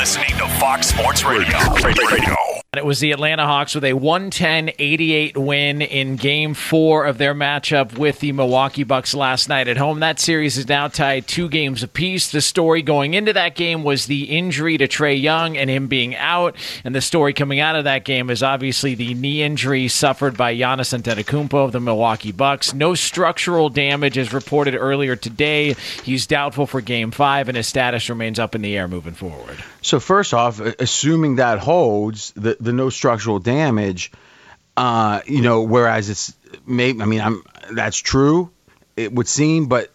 listening 0.00 0.30
to 0.38 0.48
Fox 0.58 0.86
Sports 0.86 1.24
Radio. 1.24 1.58
Radio. 1.84 2.34
It 2.74 2.86
was 2.86 3.00
the 3.00 3.10
Atlanta 3.10 3.44
Hawks 3.44 3.74
with 3.74 3.84
a 3.84 3.94
110 3.94 4.70
88 4.78 5.36
win 5.36 5.82
in 5.82 6.14
game 6.14 6.54
four 6.54 7.04
of 7.04 7.18
their 7.18 7.34
matchup 7.34 7.98
with 7.98 8.20
the 8.20 8.30
Milwaukee 8.30 8.84
Bucks 8.84 9.12
last 9.12 9.48
night 9.48 9.66
at 9.66 9.76
home. 9.76 9.98
That 10.00 10.20
series 10.20 10.56
is 10.56 10.68
now 10.68 10.86
tied 10.86 11.26
two 11.26 11.48
games 11.48 11.82
apiece. 11.82 12.30
The 12.30 12.40
story 12.40 12.80
going 12.80 13.14
into 13.14 13.32
that 13.32 13.56
game 13.56 13.82
was 13.82 14.06
the 14.06 14.22
injury 14.22 14.78
to 14.78 14.86
Trae 14.86 15.20
Young 15.20 15.56
and 15.56 15.68
him 15.68 15.88
being 15.88 16.14
out. 16.14 16.54
And 16.84 16.94
the 16.94 17.00
story 17.00 17.32
coming 17.32 17.58
out 17.58 17.74
of 17.74 17.84
that 17.84 18.04
game 18.04 18.30
is 18.30 18.40
obviously 18.40 18.94
the 18.94 19.14
knee 19.14 19.42
injury 19.42 19.88
suffered 19.88 20.36
by 20.36 20.54
Giannis 20.54 20.96
Antetokounmpo 20.96 21.64
of 21.64 21.72
the 21.72 21.80
Milwaukee 21.80 22.32
Bucks. 22.32 22.72
No 22.72 22.94
structural 22.94 23.68
damage 23.68 24.16
is 24.16 24.32
reported 24.32 24.76
earlier 24.76 25.16
today. 25.16 25.74
He's 26.04 26.26
doubtful 26.26 26.68
for 26.68 26.80
game 26.80 27.10
five, 27.10 27.48
and 27.48 27.56
his 27.56 27.66
status 27.66 28.08
remains 28.08 28.38
up 28.38 28.54
in 28.54 28.62
the 28.62 28.76
air 28.76 28.86
moving 28.86 29.14
forward. 29.14 29.62
So, 29.82 30.00
first 30.00 30.34
off, 30.34 30.60
assuming 30.60 31.36
that 31.36 31.58
holds, 31.58 32.32
the 32.32 32.56
the 32.60 32.72
no 32.72 32.90
structural 32.90 33.38
damage, 33.38 34.12
uh, 34.76 35.20
you 35.26 35.40
know, 35.40 35.62
whereas 35.62 36.08
it's 36.10 36.34
maybe 36.66 37.00
I 37.00 37.06
mean 37.06 37.20
I'm 37.20 37.42
that's 37.72 37.96
true, 37.96 38.50
it 38.96 39.12
would 39.12 39.28
seem, 39.28 39.66
but 39.66 39.90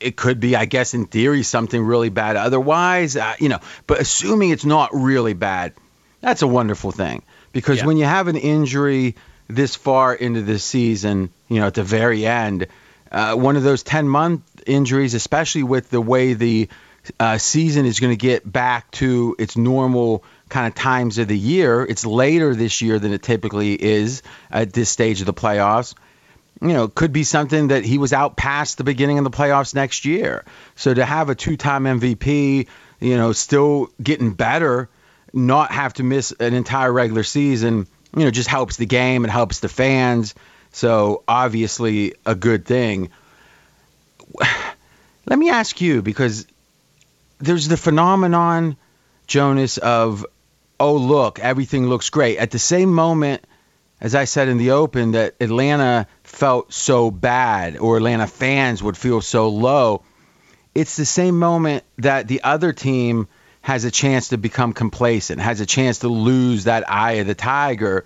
it 0.00 0.16
could 0.16 0.40
be, 0.40 0.56
I 0.56 0.66
guess, 0.66 0.94
in 0.94 1.06
theory, 1.06 1.42
something 1.42 1.82
really 1.82 2.10
bad. 2.10 2.36
Otherwise, 2.36 3.16
uh, 3.16 3.34
you 3.38 3.48
know, 3.48 3.60
but 3.86 4.00
assuming 4.00 4.50
it's 4.50 4.64
not 4.64 4.90
really 4.92 5.34
bad, 5.34 5.72
that's 6.20 6.42
a 6.42 6.46
wonderful 6.46 6.92
thing 6.92 7.22
because 7.52 7.78
yeah. 7.78 7.86
when 7.86 7.96
you 7.96 8.04
have 8.04 8.28
an 8.28 8.36
injury 8.36 9.16
this 9.48 9.76
far 9.76 10.14
into 10.14 10.42
the 10.42 10.58
season, 10.58 11.30
you 11.48 11.60
know, 11.60 11.66
at 11.66 11.74
the 11.74 11.84
very 11.84 12.26
end, 12.26 12.66
uh, 13.10 13.34
one 13.34 13.56
of 13.56 13.62
those 13.62 13.82
10 13.82 14.08
month 14.08 14.42
injuries, 14.66 15.14
especially 15.14 15.62
with 15.62 15.88
the 15.90 16.00
way 16.00 16.34
the 16.34 16.68
uh, 17.18 17.38
season 17.38 17.86
is 17.86 18.00
going 18.00 18.12
to 18.12 18.16
get 18.16 18.50
back 18.50 18.90
to 18.92 19.36
its 19.38 19.56
normal 19.56 20.24
kind 20.48 20.66
of 20.66 20.74
times 20.74 21.18
of 21.18 21.28
the 21.28 21.38
year. 21.38 21.84
It's 21.84 22.06
later 22.06 22.54
this 22.54 22.80
year 22.82 22.98
than 22.98 23.12
it 23.12 23.22
typically 23.22 23.74
is 23.74 24.22
at 24.50 24.72
this 24.72 24.90
stage 24.90 25.20
of 25.20 25.26
the 25.26 25.34
playoffs. 25.34 25.94
You 26.60 26.68
know, 26.68 26.88
could 26.88 27.12
be 27.12 27.24
something 27.24 27.68
that 27.68 27.84
he 27.84 27.98
was 27.98 28.12
out 28.12 28.36
past 28.36 28.78
the 28.78 28.84
beginning 28.84 29.18
of 29.18 29.24
the 29.24 29.30
playoffs 29.30 29.74
next 29.74 30.04
year. 30.04 30.44
So 30.74 30.94
to 30.94 31.04
have 31.04 31.28
a 31.28 31.34
two-time 31.34 31.84
MVP, 31.84 32.66
you 33.00 33.16
know, 33.16 33.32
still 33.32 33.90
getting 34.02 34.32
better, 34.32 34.88
not 35.32 35.70
have 35.70 35.94
to 35.94 36.02
miss 36.02 36.32
an 36.32 36.54
entire 36.54 36.92
regular 36.92 37.24
season, 37.24 37.86
you 38.16 38.24
know, 38.24 38.30
just 38.30 38.48
helps 38.48 38.76
the 38.76 38.86
game. 38.86 39.24
and 39.24 39.30
helps 39.30 39.60
the 39.60 39.68
fans. 39.68 40.34
So 40.72 41.24
obviously 41.28 42.14
a 42.24 42.34
good 42.34 42.64
thing. 42.64 43.10
Let 45.26 45.38
me 45.38 45.50
ask 45.50 45.80
you 45.80 46.02
because 46.02 46.46
there's 47.38 47.68
the 47.68 47.76
phenomenon, 47.76 48.76
Jonas, 49.26 49.78
of 49.78 50.24
oh, 50.78 50.96
look, 50.96 51.38
everything 51.38 51.88
looks 51.88 52.10
great. 52.10 52.38
At 52.38 52.50
the 52.50 52.58
same 52.58 52.92
moment, 52.92 53.44
as 54.00 54.14
I 54.14 54.24
said 54.24 54.48
in 54.48 54.58
the 54.58 54.72
open, 54.72 55.12
that 55.12 55.34
Atlanta 55.40 56.06
felt 56.22 56.72
so 56.72 57.10
bad 57.10 57.78
or 57.78 57.96
Atlanta 57.96 58.26
fans 58.26 58.82
would 58.82 58.96
feel 58.96 59.20
so 59.20 59.48
low, 59.48 60.02
it's 60.74 60.96
the 60.96 61.06
same 61.06 61.38
moment 61.38 61.84
that 61.98 62.28
the 62.28 62.42
other 62.42 62.72
team 62.72 63.28
has 63.62 63.84
a 63.84 63.90
chance 63.90 64.28
to 64.28 64.38
become 64.38 64.72
complacent, 64.72 65.40
has 65.40 65.60
a 65.60 65.66
chance 65.66 66.00
to 66.00 66.08
lose 66.08 66.64
that 66.64 66.88
eye 66.90 67.12
of 67.12 67.26
the 67.26 67.34
tiger. 67.34 68.04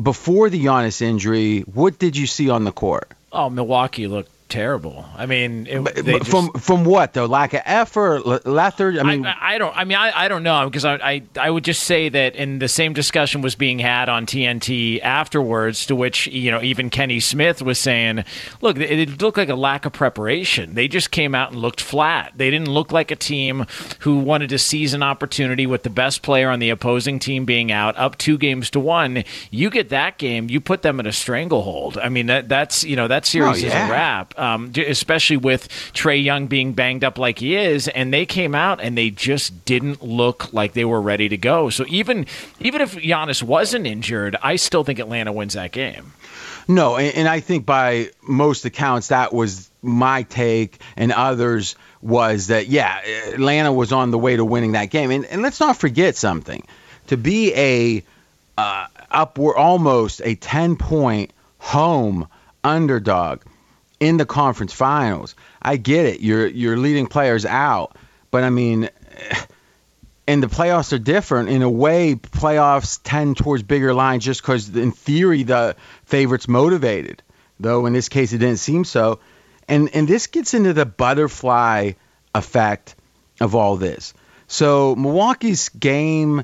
Before 0.00 0.48
the 0.48 0.64
Giannis 0.64 1.02
injury, 1.02 1.60
what 1.60 1.98
did 1.98 2.16
you 2.16 2.26
see 2.26 2.48
on 2.48 2.64
the 2.64 2.72
court? 2.72 3.10
Oh, 3.32 3.50
Milwaukee 3.50 4.06
looked 4.06 4.41
terrible. 4.52 5.06
I 5.16 5.24
mean, 5.24 5.66
it, 5.66 5.82
but, 5.82 6.04
just, 6.04 6.30
from 6.30 6.52
from 6.52 6.84
what 6.84 7.14
though? 7.14 7.24
Lack 7.24 7.54
of 7.54 7.62
effort, 7.64 8.46
lethargy. 8.46 9.00
I 9.00 9.02
mean, 9.02 9.24
I, 9.24 9.54
I, 9.54 9.58
don't. 9.58 9.74
I 9.74 9.84
mean, 9.84 9.96
I, 9.96 10.12
I 10.14 10.28
don't 10.28 10.42
know 10.42 10.68
because 10.68 10.84
I, 10.84 10.94
I 10.96 11.22
I 11.40 11.50
would 11.50 11.64
just 11.64 11.84
say 11.84 12.10
that 12.10 12.36
in 12.36 12.58
the 12.58 12.68
same 12.68 12.92
discussion 12.92 13.40
was 13.40 13.54
being 13.54 13.78
had 13.78 14.10
on 14.10 14.26
TNT 14.26 15.00
afterwards, 15.02 15.86
to 15.86 15.96
which 15.96 16.26
you 16.26 16.50
know 16.50 16.60
even 16.62 16.90
Kenny 16.90 17.18
Smith 17.18 17.62
was 17.62 17.78
saying, 17.78 18.24
look, 18.60 18.76
it, 18.76 18.90
it 18.90 19.22
looked 19.22 19.38
like 19.38 19.48
a 19.48 19.54
lack 19.54 19.86
of 19.86 19.94
preparation. 19.94 20.74
They 20.74 20.86
just 20.86 21.10
came 21.10 21.34
out 21.34 21.52
and 21.52 21.60
looked 21.60 21.80
flat. 21.80 22.32
They 22.36 22.50
didn't 22.50 22.70
look 22.70 22.92
like 22.92 23.10
a 23.10 23.16
team 23.16 23.66
who 24.00 24.18
wanted 24.18 24.50
to 24.50 24.58
seize 24.58 24.92
an 24.92 25.02
opportunity 25.02 25.66
with 25.66 25.82
the 25.82 25.90
best 25.90 26.20
player 26.20 26.50
on 26.50 26.58
the 26.58 26.68
opposing 26.68 27.18
team 27.18 27.46
being 27.46 27.72
out, 27.72 27.96
up 27.96 28.18
two 28.18 28.36
games 28.36 28.68
to 28.70 28.80
one. 28.80 29.24
You 29.50 29.70
get 29.70 29.88
that 29.88 30.18
game, 30.18 30.50
you 30.50 30.60
put 30.60 30.82
them 30.82 31.00
in 31.00 31.06
a 31.06 31.12
stranglehold. 31.12 31.96
I 31.96 32.10
mean, 32.10 32.26
that 32.26 32.50
that's 32.50 32.84
you 32.84 32.96
know 32.96 33.08
that 33.08 33.22
oh, 33.22 33.24
series 33.24 33.64
oh, 33.64 33.66
yeah. 33.66 33.84
is 33.84 33.88
a 33.88 33.90
wrap 33.90 34.34
um, 34.42 34.72
especially 34.76 35.36
with 35.36 35.68
Trae 35.94 36.22
Young 36.22 36.48
being 36.48 36.72
banged 36.72 37.04
up 37.04 37.16
like 37.16 37.38
he 37.38 37.56
is. 37.56 37.86
And 37.86 38.12
they 38.12 38.26
came 38.26 38.56
out 38.56 38.80
and 38.80 38.98
they 38.98 39.08
just 39.08 39.64
didn't 39.64 40.02
look 40.02 40.52
like 40.52 40.72
they 40.72 40.84
were 40.84 41.00
ready 41.00 41.28
to 41.28 41.36
go. 41.36 41.70
So 41.70 41.84
even 41.88 42.26
even 42.58 42.80
if 42.80 42.96
Giannis 42.96 43.42
wasn't 43.42 43.86
injured, 43.86 44.36
I 44.42 44.56
still 44.56 44.82
think 44.82 44.98
Atlanta 44.98 45.32
wins 45.32 45.54
that 45.54 45.70
game. 45.70 46.12
No, 46.66 46.96
and, 46.96 47.16
and 47.16 47.28
I 47.28 47.38
think 47.40 47.66
by 47.66 48.10
most 48.22 48.64
accounts 48.64 49.08
that 49.08 49.32
was 49.32 49.70
my 49.80 50.24
take 50.24 50.80
and 50.96 51.12
others 51.12 51.76
was 52.00 52.48
that 52.48 52.66
yeah, 52.66 53.00
Atlanta 53.32 53.72
was 53.72 53.92
on 53.92 54.10
the 54.10 54.18
way 54.18 54.34
to 54.34 54.44
winning 54.44 54.72
that 54.72 54.90
game. 54.90 55.12
And, 55.12 55.24
and 55.26 55.42
let's 55.42 55.60
not 55.60 55.76
forget 55.76 56.16
something. 56.16 56.66
To 57.08 57.16
be 57.16 57.54
a 57.54 58.02
uh, 58.58 58.86
upward 59.08 59.56
almost 59.56 60.20
a 60.24 60.34
10 60.34 60.76
point 60.76 61.32
home 61.58 62.26
underdog 62.64 63.42
in 64.02 64.16
the 64.16 64.26
conference 64.26 64.72
finals. 64.72 65.36
I 65.62 65.76
get 65.76 66.06
it. 66.06 66.20
You're 66.20 66.48
you're 66.48 66.76
leading 66.76 67.06
players 67.06 67.46
out, 67.46 67.96
but 68.32 68.42
I 68.42 68.50
mean, 68.50 68.90
and 70.26 70.42
the 70.42 70.48
playoffs 70.48 70.92
are 70.92 70.98
different 70.98 71.50
in 71.50 71.62
a 71.62 71.70
way. 71.70 72.16
Playoffs 72.16 72.98
tend 73.04 73.36
towards 73.36 73.62
bigger 73.62 73.94
lines 73.94 74.24
just 74.24 74.42
because, 74.42 74.74
in 74.74 74.90
theory, 74.90 75.44
the 75.44 75.76
favorites 76.04 76.48
motivated. 76.48 77.22
Though 77.60 77.86
in 77.86 77.92
this 77.92 78.08
case, 78.08 78.32
it 78.32 78.38
didn't 78.38 78.56
seem 78.56 78.84
so. 78.84 79.20
And 79.68 79.88
and 79.94 80.08
this 80.08 80.26
gets 80.26 80.52
into 80.52 80.72
the 80.72 80.84
butterfly 80.84 81.92
effect 82.34 82.96
of 83.40 83.54
all 83.54 83.76
this. 83.76 84.14
So 84.48 84.96
Milwaukee's 84.96 85.68
game 85.68 86.42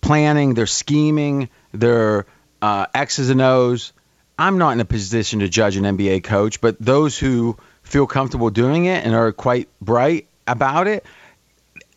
planning, 0.00 0.54
their 0.54 0.68
scheming, 0.68 1.48
their 1.72 2.26
uh, 2.62 2.86
X's 2.94 3.28
and 3.28 3.40
O's 3.40 3.92
I'm 4.38 4.58
not 4.58 4.72
in 4.72 4.80
a 4.80 4.84
position 4.84 5.40
to 5.40 5.48
judge 5.48 5.76
an 5.76 5.84
NBA 5.84 6.24
coach, 6.24 6.60
but 6.60 6.76
those 6.80 7.18
who 7.18 7.56
feel 7.82 8.06
comfortable 8.06 8.50
doing 8.50 8.86
it 8.86 9.04
and 9.04 9.14
are 9.14 9.32
quite 9.32 9.68
bright 9.80 10.26
about 10.46 10.86
it, 10.86 11.04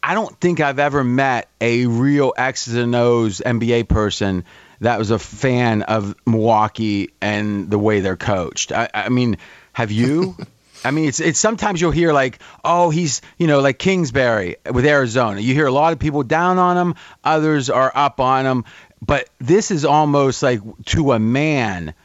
I 0.03 0.13
don't 0.13 0.39
think 0.39 0.59
I've 0.59 0.79
ever 0.79 1.03
met 1.03 1.49
a 1.59 1.87
real 1.87 2.33
X's 2.37 2.75
and 2.75 2.93
O's 2.93 3.41
NBA 3.43 3.87
person 3.87 4.43
that 4.81 4.99
was 4.99 5.09
a 5.09 5.17
fan 5.17 5.81
of 5.83 6.15
Milwaukee 6.25 7.09
and 7.21 7.69
the 7.69 7.79
way 7.79 8.01
they're 8.01 8.17
coached. 8.17 8.71
I, 8.71 8.89
I 8.93 9.09
mean, 9.09 9.37
have 9.73 9.91
you? 9.91 10.35
I 10.83 10.91
mean, 10.91 11.07
it's 11.07 11.19
it's 11.19 11.39
sometimes 11.39 11.81
you'll 11.81 11.89
hear 11.89 12.13
like, 12.13 12.37
oh, 12.63 12.91
he's 12.91 13.21
you 13.39 13.47
know 13.47 13.61
like 13.61 13.79
Kingsbury 13.79 14.57
with 14.71 14.85
Arizona. 14.85 15.39
You 15.39 15.55
hear 15.55 15.65
a 15.65 15.71
lot 15.71 15.93
of 15.93 15.99
people 15.99 16.21
down 16.21 16.59
on 16.59 16.77
him, 16.77 16.95
others 17.23 17.71
are 17.71 17.91
up 17.95 18.19
on 18.19 18.45
him, 18.45 18.65
but 19.03 19.27
this 19.39 19.71
is 19.71 19.85
almost 19.85 20.43
like 20.43 20.59
to 20.87 21.13
a 21.13 21.19
man 21.19 21.95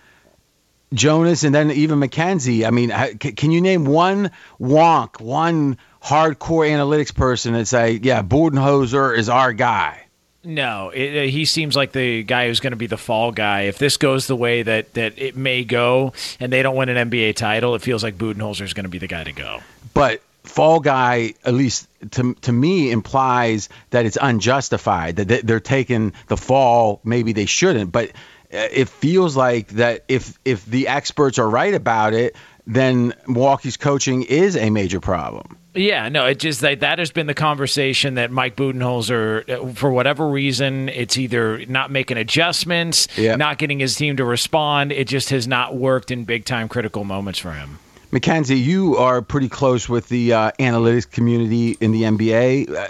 Jonas 0.93 1.45
and 1.45 1.55
then 1.55 1.71
even 1.71 2.01
McKenzie. 2.01 2.67
I 2.67 2.71
mean, 2.71 2.91
can 3.19 3.51
you 3.51 3.61
name 3.61 3.85
one 3.85 4.31
wonk, 4.61 5.21
one 5.21 5.79
hardcore 6.03 6.69
analytics 6.69 7.15
person 7.15 7.53
that 7.53 7.67
say, 7.67 8.01
yeah, 8.03 8.23
Budenholzer 8.23 9.17
is 9.17 9.29
our 9.29 9.53
guy? 9.53 10.07
No, 10.43 10.89
it, 10.91 11.17
uh, 11.17 11.31
he 11.31 11.45
seems 11.45 11.77
like 11.77 11.93
the 11.93 12.23
guy 12.23 12.49
who's 12.49 12.61
going 12.61 12.73
to 12.73 12.77
be 12.77 12.87
the 12.87 12.97
fall 12.97 13.31
guy. 13.31 13.63
If 13.63 13.79
this 13.79 13.99
goes 13.99 14.27
the 14.27 14.37
way 14.37 14.63
that, 14.63 14.95
that 14.95 15.19
it 15.19 15.37
may 15.37 15.65
go 15.65 16.15
and 16.41 16.51
they 16.51 16.63
don't 16.63 16.77
win 16.77 16.89
an 16.89 17.11
NBA 17.11 17.37
title, 17.37 17.75
it 17.75 17.83
feels 17.83 18.03
like 18.03 18.17
Budenholzer 18.17 18.63
is 18.63 18.73
going 18.73 18.85
to 18.85 18.91
be 18.91 18.99
the 18.99 19.07
guy 19.07 19.23
to 19.25 19.33
go. 19.33 19.61
But 19.93 20.23
fall 20.45 20.81
guy, 20.81 21.35
at 21.45 21.53
least 21.53 21.89
to, 22.13 22.35
to 22.35 22.53
me, 22.53 22.91
implies 22.91 23.69
that 23.91 24.07
it's 24.07 24.17
unjustified, 24.21 25.17
that 25.17 25.47
they're 25.47 25.61
taking 25.61 26.15
the 26.29 26.39
fall. 26.39 27.01
Maybe 27.05 27.35
they 27.35 27.47
shouldn't. 27.47 27.93
But 27.93 28.13
it 28.51 28.89
feels 28.89 29.37
like 29.37 29.69
that 29.69 30.05
if 30.09 30.39
if 30.45 30.65
the 30.67 30.89
experts 30.89 31.39
are 31.39 31.49
right 31.49 31.75
about 31.75 32.15
it, 32.15 32.37
then 32.67 33.15
Milwaukee's 33.27 33.77
coaching 33.77 34.23
is 34.23 34.57
a 34.57 34.71
major 34.71 35.01
problem. 35.01 35.57
Yeah, 35.75 36.09
no, 36.09 36.27
it 36.27 36.41
just 36.41 36.63
that 36.63 36.81
that 36.81 36.99
has 36.99 37.13
been 37.13 37.29
the 37.29 37.35
conversation 37.35 38.15
that 38.15 38.33
Mike 38.33 38.57
Budenholzer, 38.57 39.49
uh, 39.49 39.73
for 39.75 39.91
whatever 39.91 40.29
reason, 40.29 40.89
it's 40.89 41.17
either 41.17 41.65
not 41.67 41.93
making 41.93 42.17
adjustments, 42.17 43.07
yep. 43.17 43.39
not 43.39 43.59
getting 43.59 43.79
his 43.79 43.95
team 43.95 44.17
to 44.17 44.25
respond. 44.25 44.91
It 44.91 45.07
just 45.07 45.31
has 45.31 45.47
not 45.47 45.77
worked 45.77 46.11
in 46.11 46.25
big 46.25 46.45
time 46.45 46.69
critical 46.69 47.05
moments 47.05 47.39
for 47.39 47.53
him. 47.53 47.79
Mackenzie, 48.13 48.59
you 48.59 48.97
are 48.97 49.23
pretty 49.23 49.49
close 49.49 49.89
with 49.89 50.09
the 50.09 50.33
uh, 50.33 50.51
analytics 50.59 51.09
community 51.11 51.77
in 51.81 51.93
the 51.93 52.03
NBA. 52.03 52.75
Uh, 52.75 52.89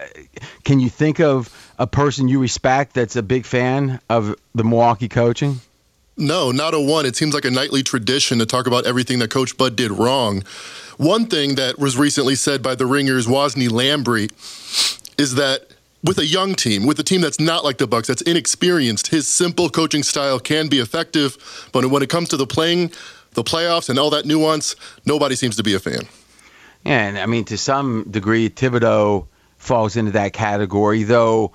can 0.64 0.81
you 0.81 0.88
think 0.88 1.20
of 1.20 1.55
a 1.78 1.87
person 1.87 2.28
you 2.28 2.40
respect 2.40 2.94
that's 2.94 3.17
a 3.17 3.22
big 3.22 3.44
fan 3.44 4.00
of 4.08 4.34
the 4.55 4.64
Milwaukee 4.64 5.08
coaching? 5.08 5.61
No, 6.17 6.50
not 6.50 6.75
a 6.75 6.81
one. 6.81 7.06
It 7.06 7.17
seems 7.17 7.34
like 7.34 7.44
a 7.44 7.50
nightly 7.50 7.82
tradition 7.82 8.38
to 8.38 8.46
talk 8.46 8.67
about 8.67 8.87
everything 8.87 9.19
that 9.20 9.31
Coach 9.31 9.56
Bud 9.56 9.76
did 9.76 9.90
wrong. 9.90 10.43
One 10.96 11.26
thing 11.26 11.55
that 11.55 11.78
was 11.78 11.96
recently 11.96 12.34
said 12.34 12.62
by 12.62 12.75
the 12.75 12.87
Ringers, 12.87 13.26
Wosny 13.26 13.69
Lambre, 13.69 14.28
is 15.19 15.34
that 15.34 15.67
with 16.02 16.19
a 16.19 16.26
young 16.26 16.55
team, 16.55 16.87
with 16.87 16.99
a 16.99 17.02
team 17.02 17.20
that's 17.20 17.40
not 17.40 17.64
like 17.64 17.78
the 17.78 17.87
Bucks, 17.87 18.08
that's 18.08 18.22
inexperienced, 18.22 19.08
his 19.08 19.28
simple 19.28 19.69
coaching 19.69 20.02
style 20.02 20.38
can 20.38 20.69
be 20.69 20.78
effective. 20.78 21.69
But 21.72 21.87
when 21.87 22.02
it 22.02 22.08
comes 22.08 22.28
to 22.31 22.37
the 22.37 22.46
playing, 22.46 22.93
the 23.32 23.44
playoffs, 23.44 23.88
and 23.88 23.99
all 23.99 24.11
that 24.11 24.27
nuance, 24.27 24.77
nobody 25.05 25.37
seems 25.37 25.56
to 25.56 25.62
be 25.62 25.75
a 25.75 25.79
fan. 25.79 26.03
And 26.85 27.19
I 27.19 27.27
mean, 27.27 27.44
to 27.47 27.59
some 27.59 28.06
degree, 28.11 28.49
Thibodeau 28.50 29.27
falls 29.59 29.97
into 29.97 30.12
that 30.12 30.32
category, 30.32 31.03
though. 31.03 31.53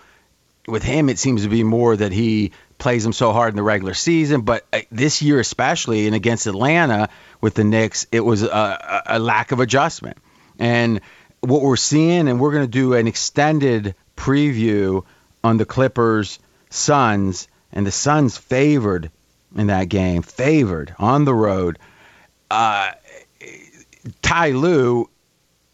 With 0.68 0.83
him, 0.83 1.10
it 1.10 1.19
seems 1.19 1.44
to 1.44 1.50
be 1.50 1.63
more 1.63 1.95
that 1.95 2.12
he 2.12 2.51
plays 2.77 3.04
them 3.04 3.13
so 3.13 3.31
hard 3.31 3.50
in 3.50 3.56
the 3.56 3.63
regular 3.63 3.94
season, 3.94 4.42
but 4.42 4.66
uh, 4.74 4.81
this 4.92 5.22
year 5.22 5.39
especially, 5.39 6.07
and 6.07 6.16
against 6.16 6.48
Atlanta 6.48 7.10
with 7.39 7.54
the 7.54 7.63
Knicks, 7.63 8.07
it 8.12 8.22
was 8.22 8.44
a, 8.44 9.04
a 9.06 9.19
lack 9.19 9.51
of 9.51 9.60
adjustment. 9.60 10.18
And 10.60 11.01
what 11.42 11.62
we're 11.62 11.75
seeing, 11.75 12.27
and 12.27 12.39
we're 12.39 12.51
going 12.51 12.66
to 12.66 12.72
do 12.72 12.94
an 12.94 13.07
extended 13.07 13.95
preview 14.18 15.06
on 15.44 15.57
the 15.57 15.66
Clippers 15.66 16.39
Suns, 16.69 17.48
and 17.72 17.86
the 17.86 17.92
Suns 17.92 18.38
favored 18.38 19.12
in 19.55 19.67
that 19.67 19.89
game, 19.89 20.21
favored 20.21 20.93
on 20.99 21.25
the 21.25 21.33
road. 21.33 21.79
Uh, 22.49 22.91
Ty 24.21 24.49
Lue 24.51 25.09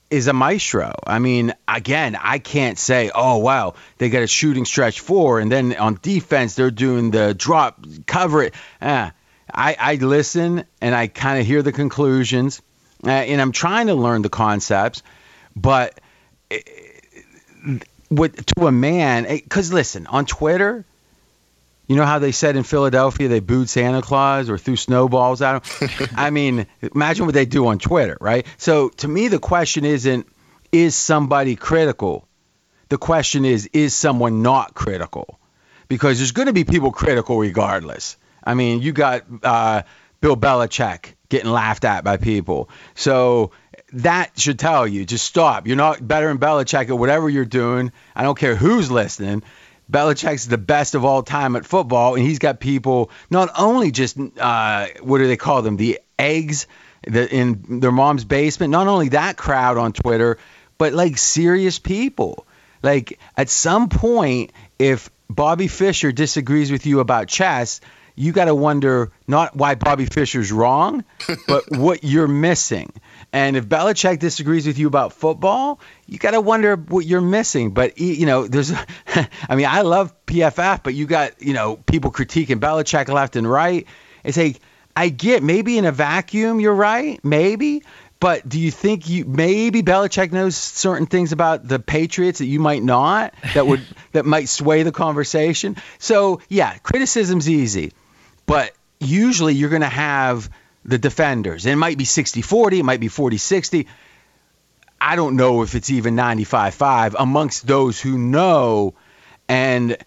is 0.09 0.27
a 0.27 0.33
maestro. 0.33 0.93
I 1.07 1.19
mean, 1.19 1.53
again, 1.67 2.17
I 2.19 2.39
can't 2.39 2.77
say, 2.77 3.11
oh 3.13 3.37
wow, 3.37 3.75
they 3.97 4.09
got 4.09 4.23
a 4.23 4.27
shooting 4.27 4.65
stretch 4.65 4.99
four, 4.99 5.39
and 5.39 5.51
then 5.51 5.75
on 5.75 5.97
defense 6.01 6.55
they're 6.55 6.71
doing 6.71 7.11
the 7.11 7.33
drop, 7.33 7.85
cover 8.05 8.43
it. 8.43 8.53
Eh, 8.81 9.09
I, 9.53 9.75
I 9.79 9.95
listen 9.95 10.65
and 10.81 10.95
I 10.95 11.07
kind 11.07 11.39
of 11.39 11.45
hear 11.45 11.61
the 11.61 11.71
conclusions, 11.71 12.61
uh, 13.05 13.09
and 13.09 13.41
I'm 13.41 13.51
trying 13.51 13.87
to 13.87 13.95
learn 13.95 14.21
the 14.21 14.29
concepts, 14.29 15.01
but 15.55 15.99
with 18.09 18.45
to 18.57 18.67
a 18.67 18.71
man, 18.71 19.23
because 19.23 19.71
listen, 19.71 20.07
on 20.07 20.25
Twitter, 20.25 20.85
you 21.91 21.97
know 21.97 22.05
how 22.05 22.19
they 22.19 22.31
said 22.31 22.55
in 22.55 22.63
Philadelphia 22.63 23.27
they 23.27 23.41
booed 23.41 23.67
Santa 23.67 24.01
Claus 24.01 24.49
or 24.49 24.57
threw 24.57 24.77
snowballs 24.77 25.41
at 25.41 25.65
him? 25.65 26.09
I 26.15 26.29
mean, 26.29 26.65
imagine 26.81 27.25
what 27.25 27.35
they 27.35 27.45
do 27.45 27.67
on 27.67 27.79
Twitter, 27.79 28.17
right? 28.21 28.47
So 28.55 28.87
to 28.87 29.09
me, 29.09 29.27
the 29.27 29.39
question 29.39 29.83
isn't, 29.83 30.25
is 30.71 30.95
somebody 30.95 31.57
critical? 31.57 32.29
The 32.87 32.97
question 32.97 33.43
is, 33.43 33.69
is 33.73 33.93
someone 33.93 34.41
not 34.41 34.73
critical? 34.73 35.37
Because 35.89 36.19
there's 36.19 36.31
going 36.31 36.45
to 36.45 36.53
be 36.53 36.63
people 36.63 36.93
critical 36.93 37.37
regardless. 37.37 38.15
I 38.41 38.53
mean, 38.53 38.81
you 38.81 38.93
got 38.93 39.25
uh, 39.43 39.81
Bill 40.21 40.37
Belichick 40.37 41.15
getting 41.27 41.51
laughed 41.51 41.83
at 41.83 42.05
by 42.05 42.15
people. 42.15 42.69
So 42.95 43.51
that 43.91 44.39
should 44.39 44.59
tell 44.59 44.87
you 44.87 45.05
just 45.05 45.25
stop. 45.25 45.67
You're 45.67 45.75
not 45.75 46.07
better 46.07 46.29
than 46.29 46.37
Belichick 46.37 46.87
at 46.87 46.97
whatever 46.97 47.29
you're 47.29 47.43
doing. 47.43 47.91
I 48.15 48.23
don't 48.23 48.39
care 48.39 48.55
who's 48.55 48.89
listening. 48.89 49.43
Belichick's 49.91 50.45
the 50.45 50.57
best 50.57 50.95
of 50.95 51.03
all 51.03 51.21
time 51.21 51.55
at 51.55 51.65
football, 51.65 52.15
and 52.15 52.23
he's 52.23 52.39
got 52.39 52.59
people 52.59 53.11
not 53.29 53.49
only 53.57 53.91
just 53.91 54.17
uh, 54.39 54.87
what 55.01 55.17
do 55.17 55.27
they 55.27 55.37
call 55.37 55.61
them, 55.61 55.77
the 55.77 55.99
eggs 56.17 56.67
the, 57.03 57.29
in 57.29 57.79
their 57.79 57.91
mom's 57.91 58.23
basement. 58.23 58.71
Not 58.71 58.87
only 58.87 59.09
that 59.09 59.37
crowd 59.37 59.77
on 59.77 59.91
Twitter, 59.91 60.37
but 60.77 60.93
like 60.93 61.17
serious 61.17 61.77
people. 61.79 62.47
Like 62.81 63.19
at 63.35 63.49
some 63.49 63.89
point, 63.89 64.53
if 64.79 65.09
Bobby 65.29 65.67
Fischer 65.67 66.11
disagrees 66.11 66.71
with 66.71 66.85
you 66.85 66.99
about 66.99 67.27
chess, 67.27 67.81
you 68.15 68.31
got 68.31 68.45
to 68.45 68.55
wonder 68.55 69.11
not 69.27 69.55
why 69.55 69.75
Bobby 69.75 70.05
Fischer's 70.05 70.51
wrong, 70.51 71.03
but 71.47 71.63
what 71.69 72.03
you're 72.03 72.27
missing. 72.27 72.93
And 73.33 73.55
if 73.57 73.65
Belichick 73.67 74.19
disagrees 74.19 74.67
with 74.67 74.77
you 74.77 74.87
about 74.87 75.13
football, 75.13 75.79
you 76.07 76.17
got 76.17 76.31
to 76.31 76.41
wonder 76.41 76.75
what 76.75 77.05
you're 77.05 77.21
missing. 77.21 77.71
But 77.71 77.97
you 77.97 78.25
know, 78.25 78.47
there's, 78.47 78.71
I 79.49 79.55
mean, 79.55 79.67
I 79.67 79.81
love 79.81 80.13
PFF, 80.25 80.83
but 80.83 80.93
you 80.93 81.05
got 81.05 81.41
you 81.41 81.53
know 81.53 81.77
people 81.77 82.11
critiquing 82.11 82.59
Belichick 82.59 83.07
left 83.07 83.35
and 83.35 83.49
right. 83.49 83.87
It's 84.23 84.37
like 84.37 84.59
I 84.95 85.09
get 85.09 85.43
maybe 85.43 85.77
in 85.77 85.85
a 85.85 85.91
vacuum 85.91 86.59
you're 86.59 86.75
right, 86.75 87.23
maybe. 87.23 87.83
But 88.19 88.47
do 88.47 88.59
you 88.59 88.69
think 88.69 89.09
you 89.09 89.25
maybe 89.25 89.81
Belichick 89.81 90.31
knows 90.31 90.55
certain 90.55 91.07
things 91.07 91.31
about 91.31 91.67
the 91.67 91.79
Patriots 91.79 92.37
that 92.37 92.45
you 92.45 92.59
might 92.59 92.83
not 92.83 93.33
that 93.55 93.65
would 93.65 93.81
that 94.11 94.25
might 94.25 94.47
sway 94.47 94.83
the 94.83 94.91
conversation? 94.91 95.77
So 95.97 96.39
yeah, 96.47 96.77
criticism's 96.77 97.49
easy, 97.49 97.93
but 98.45 98.73
usually 98.99 99.55
you're 99.55 99.71
going 99.71 99.81
to 99.81 99.87
have 99.87 100.51
the 100.83 100.97
defenders. 100.97 101.65
It 101.65 101.75
might 101.75 101.97
be 101.97 102.05
60 102.05 102.41
40, 102.41 102.79
it 102.79 102.83
might 102.83 102.99
be 102.99 103.07
40 103.07 103.37
60. 103.37 103.87
I 104.99 105.15
don't 105.15 105.35
know 105.35 105.63
if 105.63 105.73
it's 105.73 105.89
even 105.89 106.15
95 106.15 106.75
5 106.75 107.15
amongst 107.17 107.65
those 107.65 107.99
who 107.99 108.17
know. 108.17 108.93
And 109.49 109.97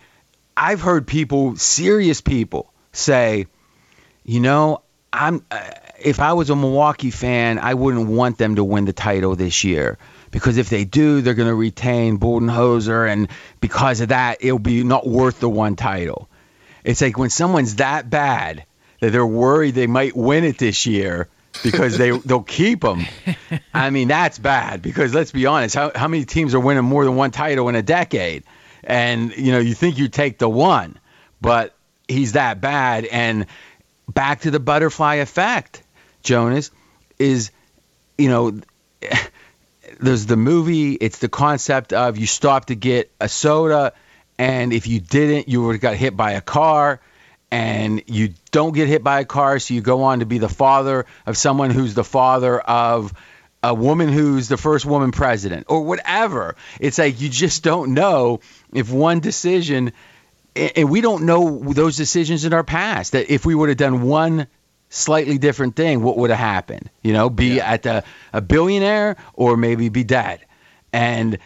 I've 0.56 0.80
heard 0.80 1.06
people, 1.06 1.56
serious 1.56 2.20
people, 2.20 2.72
say, 2.92 3.46
you 4.24 4.40
know, 4.40 4.82
I'm. 5.12 5.44
Uh, 5.50 5.70
if 6.00 6.20
I 6.20 6.34
was 6.34 6.50
a 6.50 6.56
Milwaukee 6.56 7.10
fan, 7.10 7.58
I 7.58 7.74
wouldn't 7.74 8.08
want 8.08 8.36
them 8.36 8.56
to 8.56 8.64
win 8.64 8.84
the 8.84 8.92
title 8.92 9.36
this 9.36 9.64
year 9.64 9.96
because 10.30 10.58
if 10.58 10.68
they 10.68 10.84
do, 10.84 11.20
they're 11.20 11.34
going 11.34 11.48
to 11.48 11.54
retain 11.54 12.18
Budenholzer, 12.18 13.10
and 13.10 13.28
because 13.60 14.00
of 14.00 14.08
that, 14.08 14.38
it'll 14.40 14.58
be 14.58 14.82
not 14.82 15.06
worth 15.06 15.40
the 15.40 15.48
one 15.48 15.76
title. 15.76 16.28
It's 16.82 17.00
like 17.00 17.16
when 17.16 17.30
someone's 17.30 17.76
that 17.76 18.10
bad 18.10 18.64
that 19.04 19.10
they're 19.10 19.26
worried 19.26 19.74
they 19.74 19.86
might 19.86 20.16
win 20.16 20.44
it 20.44 20.56
this 20.56 20.86
year 20.86 21.28
because 21.62 21.98
they 21.98 22.10
they'll 22.24 22.42
keep 22.42 22.80
them. 22.80 23.04
I 23.72 23.90
mean, 23.90 24.08
that's 24.08 24.38
bad 24.38 24.80
because 24.80 25.14
let's 25.14 25.30
be 25.30 25.46
honest, 25.46 25.74
how 25.74 25.92
how 25.94 26.08
many 26.08 26.24
teams 26.24 26.54
are 26.54 26.60
winning 26.60 26.84
more 26.84 27.04
than 27.04 27.16
one 27.16 27.30
title 27.30 27.68
in 27.68 27.74
a 27.74 27.82
decade? 27.82 28.44
And 28.82 29.36
you 29.36 29.52
know, 29.52 29.58
you 29.58 29.74
think 29.74 29.98
you 29.98 30.08
take 30.08 30.38
the 30.38 30.48
one, 30.48 30.98
but 31.40 31.74
he's 32.08 32.32
that 32.32 32.60
bad. 32.60 33.04
And 33.04 33.46
back 34.08 34.42
to 34.42 34.50
the 34.50 34.60
butterfly 34.60 35.16
effect, 35.16 35.82
Jonas 36.22 36.70
is, 37.18 37.50
you 38.18 38.28
know. 38.28 38.60
There's 40.00 40.26
the 40.26 40.36
movie. 40.36 40.94
It's 40.94 41.18
the 41.18 41.28
concept 41.28 41.92
of 41.92 42.16
you 42.16 42.26
stop 42.26 42.64
to 42.64 42.74
get 42.74 43.12
a 43.20 43.28
soda, 43.28 43.92
and 44.38 44.72
if 44.72 44.88
you 44.88 44.98
didn't, 44.98 45.48
you 45.48 45.62
would 45.62 45.72
have 45.74 45.80
got 45.80 45.94
hit 45.94 46.16
by 46.16 46.32
a 46.32 46.40
car 46.40 47.00
and 47.50 48.02
you 48.06 48.34
don't 48.50 48.74
get 48.74 48.88
hit 48.88 49.04
by 49.04 49.20
a 49.20 49.24
car, 49.24 49.58
so 49.58 49.74
you 49.74 49.80
go 49.80 50.02
on 50.02 50.20
to 50.20 50.26
be 50.26 50.38
the 50.38 50.48
father 50.48 51.06
of 51.26 51.36
someone 51.36 51.70
who's 51.70 51.94
the 51.94 52.04
father 52.04 52.58
of 52.58 53.12
a 53.62 53.74
woman 53.74 54.08
who's 54.10 54.48
the 54.48 54.56
first 54.56 54.84
woman 54.84 55.10
president 55.10 55.66
or 55.68 55.82
whatever. 55.82 56.54
It's 56.80 56.98
like 56.98 57.20
you 57.20 57.28
just 57.28 57.62
don't 57.62 57.94
know 57.94 58.40
if 58.72 58.90
one 58.90 59.20
decision, 59.20 59.92
and 60.54 60.90
we 60.90 61.00
don't 61.00 61.24
know 61.24 61.60
those 61.60 61.96
decisions 61.96 62.44
in 62.44 62.52
our 62.52 62.64
past, 62.64 63.12
that 63.12 63.32
if 63.32 63.46
we 63.46 63.54
would 63.54 63.70
have 63.70 63.78
done 63.78 64.02
one 64.02 64.48
slightly 64.90 65.38
different 65.38 65.76
thing, 65.76 66.02
what 66.02 66.16
would 66.18 66.30
have 66.30 66.38
happened? 66.38 66.90
You 67.02 67.12
know, 67.14 67.30
be 67.30 67.56
yeah. 67.56 67.72
at 67.72 67.82
the, 67.82 68.04
a 68.32 68.40
billionaire 68.40 69.16
or 69.32 69.56
maybe 69.56 69.88
be 69.88 70.04
dead. 70.04 70.44
And 70.92 71.38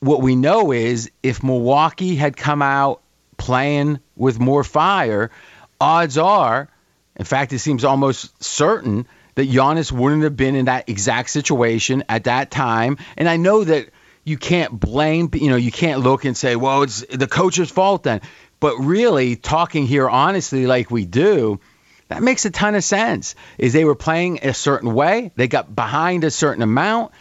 what 0.00 0.22
we 0.22 0.36
know 0.36 0.72
is 0.72 1.10
if 1.22 1.42
Milwaukee 1.42 2.14
had 2.14 2.36
come 2.36 2.62
out 2.62 3.02
playing 3.44 4.00
with 4.16 4.40
more 4.40 4.64
fire, 4.64 5.30
odds 5.78 6.16
are, 6.16 6.70
in 7.14 7.26
fact, 7.26 7.52
it 7.52 7.58
seems 7.58 7.84
almost 7.84 8.42
certain 8.42 9.06
that 9.34 9.50
Giannis 9.50 9.92
wouldn't 9.92 10.22
have 10.22 10.34
been 10.34 10.54
in 10.54 10.64
that 10.64 10.88
exact 10.88 11.28
situation 11.28 12.04
at 12.08 12.24
that 12.24 12.50
time. 12.50 12.96
And 13.18 13.28
I 13.28 13.36
know 13.36 13.62
that 13.62 13.90
you 14.24 14.38
can't 14.38 14.80
blame, 14.80 15.28
you 15.34 15.50
know, 15.50 15.56
you 15.56 15.70
can't 15.70 16.00
look 16.00 16.24
and 16.24 16.34
say, 16.34 16.56
well, 16.56 16.84
it's 16.84 17.04
the 17.04 17.26
coach's 17.26 17.70
fault 17.70 18.04
then. 18.04 18.22
But 18.60 18.78
really, 18.78 19.36
talking 19.36 19.86
here 19.86 20.08
honestly, 20.08 20.66
like 20.66 20.90
we 20.90 21.04
do, 21.04 21.60
that 22.08 22.22
makes 22.22 22.46
a 22.46 22.50
ton 22.50 22.74
of 22.74 22.82
sense. 22.82 23.34
Is 23.58 23.74
they 23.74 23.84
were 23.84 23.94
playing 23.94 24.40
a 24.42 24.54
certain 24.54 24.94
way, 24.94 25.32
they 25.36 25.48
got 25.48 25.74
behind 25.74 26.24
a 26.24 26.30
certain 26.30 26.62
amount, 26.62 27.12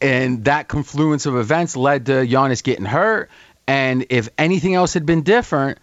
and 0.00 0.46
that 0.46 0.66
confluence 0.66 1.26
of 1.26 1.36
events 1.36 1.76
led 1.76 2.06
to 2.06 2.12
Giannis 2.12 2.62
getting 2.62 2.86
hurt. 2.86 3.28
And 3.68 4.06
if 4.08 4.30
anything 4.38 4.74
else 4.74 4.94
had 4.94 5.04
been 5.04 5.22
different, 5.22 5.78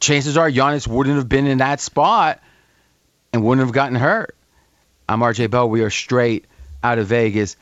chances 0.00 0.38
are 0.38 0.50
Giannis 0.50 0.88
wouldn't 0.88 1.16
have 1.16 1.28
been 1.28 1.46
in 1.46 1.58
that 1.58 1.78
spot 1.78 2.40
and 3.32 3.44
wouldn't 3.44 3.64
have 3.66 3.74
gotten 3.74 3.96
hurt. 3.96 4.34
I'm 5.08 5.20
RJ 5.20 5.50
Bell. 5.50 5.68
We 5.68 5.82
are 5.82 5.90
straight 5.90 6.46
out 6.82 6.98
of 6.98 7.06
Vegas. 7.08 7.56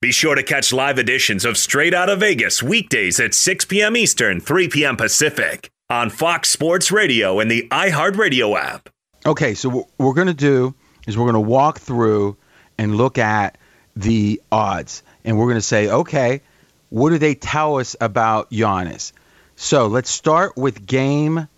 Be 0.00 0.10
sure 0.10 0.34
to 0.34 0.42
catch 0.42 0.72
live 0.72 0.98
editions 0.98 1.44
of 1.44 1.56
Straight 1.56 1.94
Outta 1.94 2.16
Vegas 2.16 2.60
weekdays 2.62 3.20
at 3.20 3.34
6 3.34 3.64
p.m. 3.66 3.96
Eastern, 3.96 4.40
3 4.40 4.68
p.m. 4.68 4.96
Pacific 4.96 5.70
on 5.88 6.10
Fox 6.10 6.48
Sports 6.48 6.90
Radio 6.90 7.38
and 7.38 7.50
the 7.50 7.68
iHeartRadio 7.70 8.58
app. 8.58 8.88
Okay, 9.24 9.54
so 9.54 9.68
what 9.68 9.88
we're 9.98 10.12
going 10.12 10.26
to 10.26 10.34
do 10.34 10.74
is 11.06 11.16
we're 11.16 11.24
going 11.24 11.34
to 11.34 11.40
walk 11.40 11.78
through 11.78 12.36
and 12.78 12.96
look 12.96 13.16
at 13.18 13.58
the 13.96 14.40
odds. 14.50 15.02
And 15.24 15.38
we're 15.38 15.46
going 15.46 15.56
to 15.56 15.62
say, 15.62 15.88
okay, 15.88 16.42
what 16.90 17.10
do 17.10 17.18
they 17.18 17.34
tell 17.34 17.78
us 17.78 17.96
about 18.00 18.50
Giannis? 18.50 19.12
So 19.56 19.88
let's 19.88 20.10
start 20.10 20.56
with 20.56 20.86
game 20.86 21.48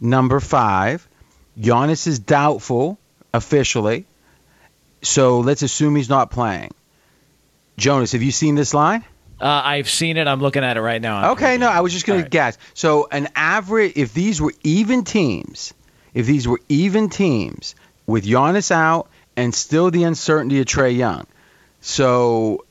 number 0.00 0.40
five. 0.40 1.06
Giannis 1.58 2.06
is 2.06 2.18
doubtful 2.18 2.98
officially. 3.32 4.06
So 5.02 5.40
let's 5.40 5.62
assume 5.62 5.96
he's 5.96 6.08
not 6.08 6.30
playing. 6.30 6.72
Jonas, 7.76 8.12
have 8.12 8.22
you 8.22 8.32
seen 8.32 8.54
this 8.54 8.74
line? 8.74 9.04
Uh, 9.40 9.62
I've 9.64 9.90
seen 9.90 10.16
it. 10.16 10.26
I'm 10.26 10.40
looking 10.40 10.64
at 10.64 10.76
it 10.76 10.80
right 10.80 11.02
now. 11.02 11.32
Okay, 11.32 11.58
no, 11.58 11.68
I 11.68 11.80
was 11.80 11.92
just 11.92 12.06
going 12.06 12.20
All 12.20 12.24
to 12.24 12.30
guess. 12.30 12.56
So 12.72 13.08
an 13.10 13.28
average, 13.34 13.92
if 13.96 14.14
these 14.14 14.40
were 14.40 14.54
even 14.62 15.04
teams, 15.04 15.74
if 16.14 16.26
these 16.26 16.46
were 16.46 16.60
even 16.68 17.08
teams 17.08 17.74
with 18.06 18.24
Giannis 18.24 18.70
out 18.70 19.08
and 19.36 19.54
still 19.54 19.90
the 19.90 20.04
uncertainty 20.04 20.60
of 20.60 20.66
Trae 20.66 20.96
Young, 20.96 21.26
so 21.80 22.64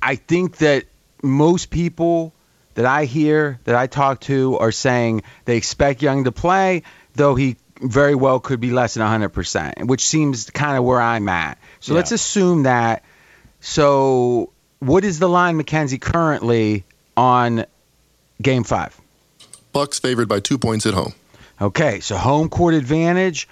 I 0.00 0.16
think 0.16 0.58
that 0.58 0.84
most 1.22 1.70
people 1.70 2.32
that 2.74 2.86
I 2.86 3.04
hear 3.04 3.58
that 3.64 3.74
I 3.74 3.86
talk 3.86 4.20
to 4.22 4.58
are 4.58 4.72
saying 4.72 5.22
they 5.44 5.56
expect 5.56 6.02
Young 6.02 6.24
to 6.24 6.32
play, 6.32 6.82
though 7.14 7.34
he 7.34 7.56
very 7.82 8.14
well 8.14 8.40
could 8.40 8.60
be 8.60 8.70
less 8.70 8.94
than 8.94 9.02
100%, 9.02 9.86
which 9.86 10.06
seems 10.06 10.50
kind 10.50 10.76
of 10.76 10.84
where 10.84 11.00
I'm 11.00 11.28
at. 11.28 11.58
So 11.80 11.92
Yeah. 11.92 11.96
let's 11.96 12.12
assume 12.12 12.64
that. 12.64 13.04
So 13.60 14.50
what 14.78 15.04
is 15.04 15.18
the 15.18 15.28
line, 15.28 15.60
McKenzie, 15.60 16.00
currently 16.00 16.84
on 17.16 17.64
game 18.40 18.64
five? 18.64 18.98
Bucks 19.72 19.98
favored 19.98 20.28
by 20.28 20.40
two 20.40 20.58
points 20.58 20.86
at 20.86 20.94
home. 20.94 21.12
Okay, 21.60 22.00
so 22.00 22.16
home 22.16 22.48
court 22.48 22.74
advantage, 22.74 23.48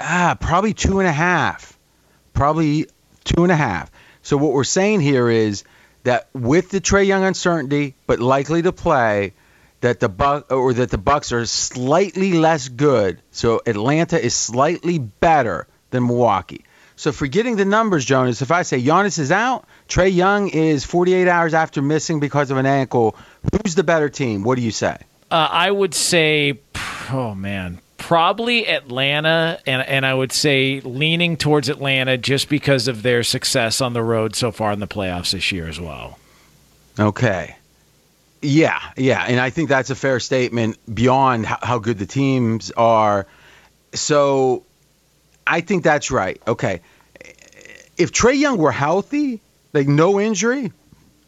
ah, 0.00 0.36
probably 0.40 0.74
two 0.74 0.98
and 0.98 1.08
a 1.08 1.12
half, 1.12 1.78
probably 2.32 2.86
two 3.24 3.44
and 3.44 3.52
a 3.52 3.56
half. 3.56 3.90
So 4.22 4.36
what 4.36 4.52
we're 4.52 4.64
saying 4.64 5.00
here 5.00 5.28
is 5.30 5.64
that 6.04 6.28
with 6.32 6.70
the 6.70 6.80
Trae 6.80 7.06
Young 7.06 7.24
uncertainty, 7.24 7.94
but 8.06 8.20
likely 8.20 8.62
to 8.62 8.72
play, 8.72 9.34
that 9.80 10.00
the 10.00 10.08
Buck 10.08 10.50
or 10.50 10.72
that 10.72 10.90
the 10.90 10.98
Bucks 10.98 11.32
are 11.32 11.44
slightly 11.44 12.32
less 12.32 12.68
good. 12.68 13.20
So 13.32 13.60
Atlanta 13.66 14.18
is 14.18 14.34
slightly 14.34 14.98
better 14.98 15.66
than 15.90 16.06
Milwaukee. 16.06 16.64
So 16.96 17.12
forgetting 17.12 17.56
the 17.56 17.64
numbers, 17.64 18.04
Jonas, 18.04 18.40
if 18.40 18.50
I 18.50 18.62
say 18.62 18.80
Giannis 18.80 19.18
is 19.18 19.32
out, 19.32 19.66
Trae 19.88 20.14
Young 20.14 20.48
is 20.48 20.84
48 20.84 21.28
hours 21.28 21.52
after 21.52 21.82
missing 21.82 22.20
because 22.20 22.50
of 22.50 22.56
an 22.56 22.66
ankle, 22.66 23.16
who's 23.52 23.74
the 23.74 23.82
better 23.82 24.08
team? 24.08 24.44
What 24.44 24.56
do 24.56 24.62
you 24.62 24.70
say? 24.70 24.96
Uh, 25.30 25.48
I 25.50 25.70
would 25.70 25.94
say, 25.94 26.60
oh 27.10 27.34
man, 27.34 27.80
probably 28.04 28.68
Atlanta, 28.68 29.58
and 29.66 29.80
and 29.80 30.04
I 30.04 30.12
would 30.12 30.30
say 30.30 30.80
leaning 30.80 31.38
towards 31.38 31.70
Atlanta 31.70 32.18
just 32.18 32.50
because 32.50 32.86
of 32.86 33.02
their 33.02 33.22
success 33.22 33.80
on 33.80 33.94
the 33.94 34.02
road 34.02 34.36
so 34.36 34.52
far 34.52 34.72
in 34.72 34.78
the 34.78 34.86
playoffs 34.86 35.32
this 35.32 35.50
year 35.50 35.66
as 35.66 35.80
well. 35.80 36.18
Okay. 36.98 37.56
Yeah, 38.42 38.78
yeah, 38.98 39.24
and 39.26 39.40
I 39.40 39.48
think 39.48 39.70
that's 39.70 39.88
a 39.88 39.94
fair 39.94 40.20
statement 40.20 40.76
beyond 40.94 41.46
how, 41.46 41.58
how 41.62 41.78
good 41.78 41.98
the 41.98 42.04
teams 42.04 42.70
are. 42.72 43.26
So, 43.94 44.64
I 45.46 45.62
think 45.62 45.82
that's 45.82 46.10
right. 46.10 46.42
Okay, 46.46 46.82
if 47.96 48.12
Trae 48.12 48.38
Young 48.38 48.58
were 48.58 48.70
healthy, 48.70 49.40
like 49.72 49.88
no 49.88 50.20
injury, 50.20 50.72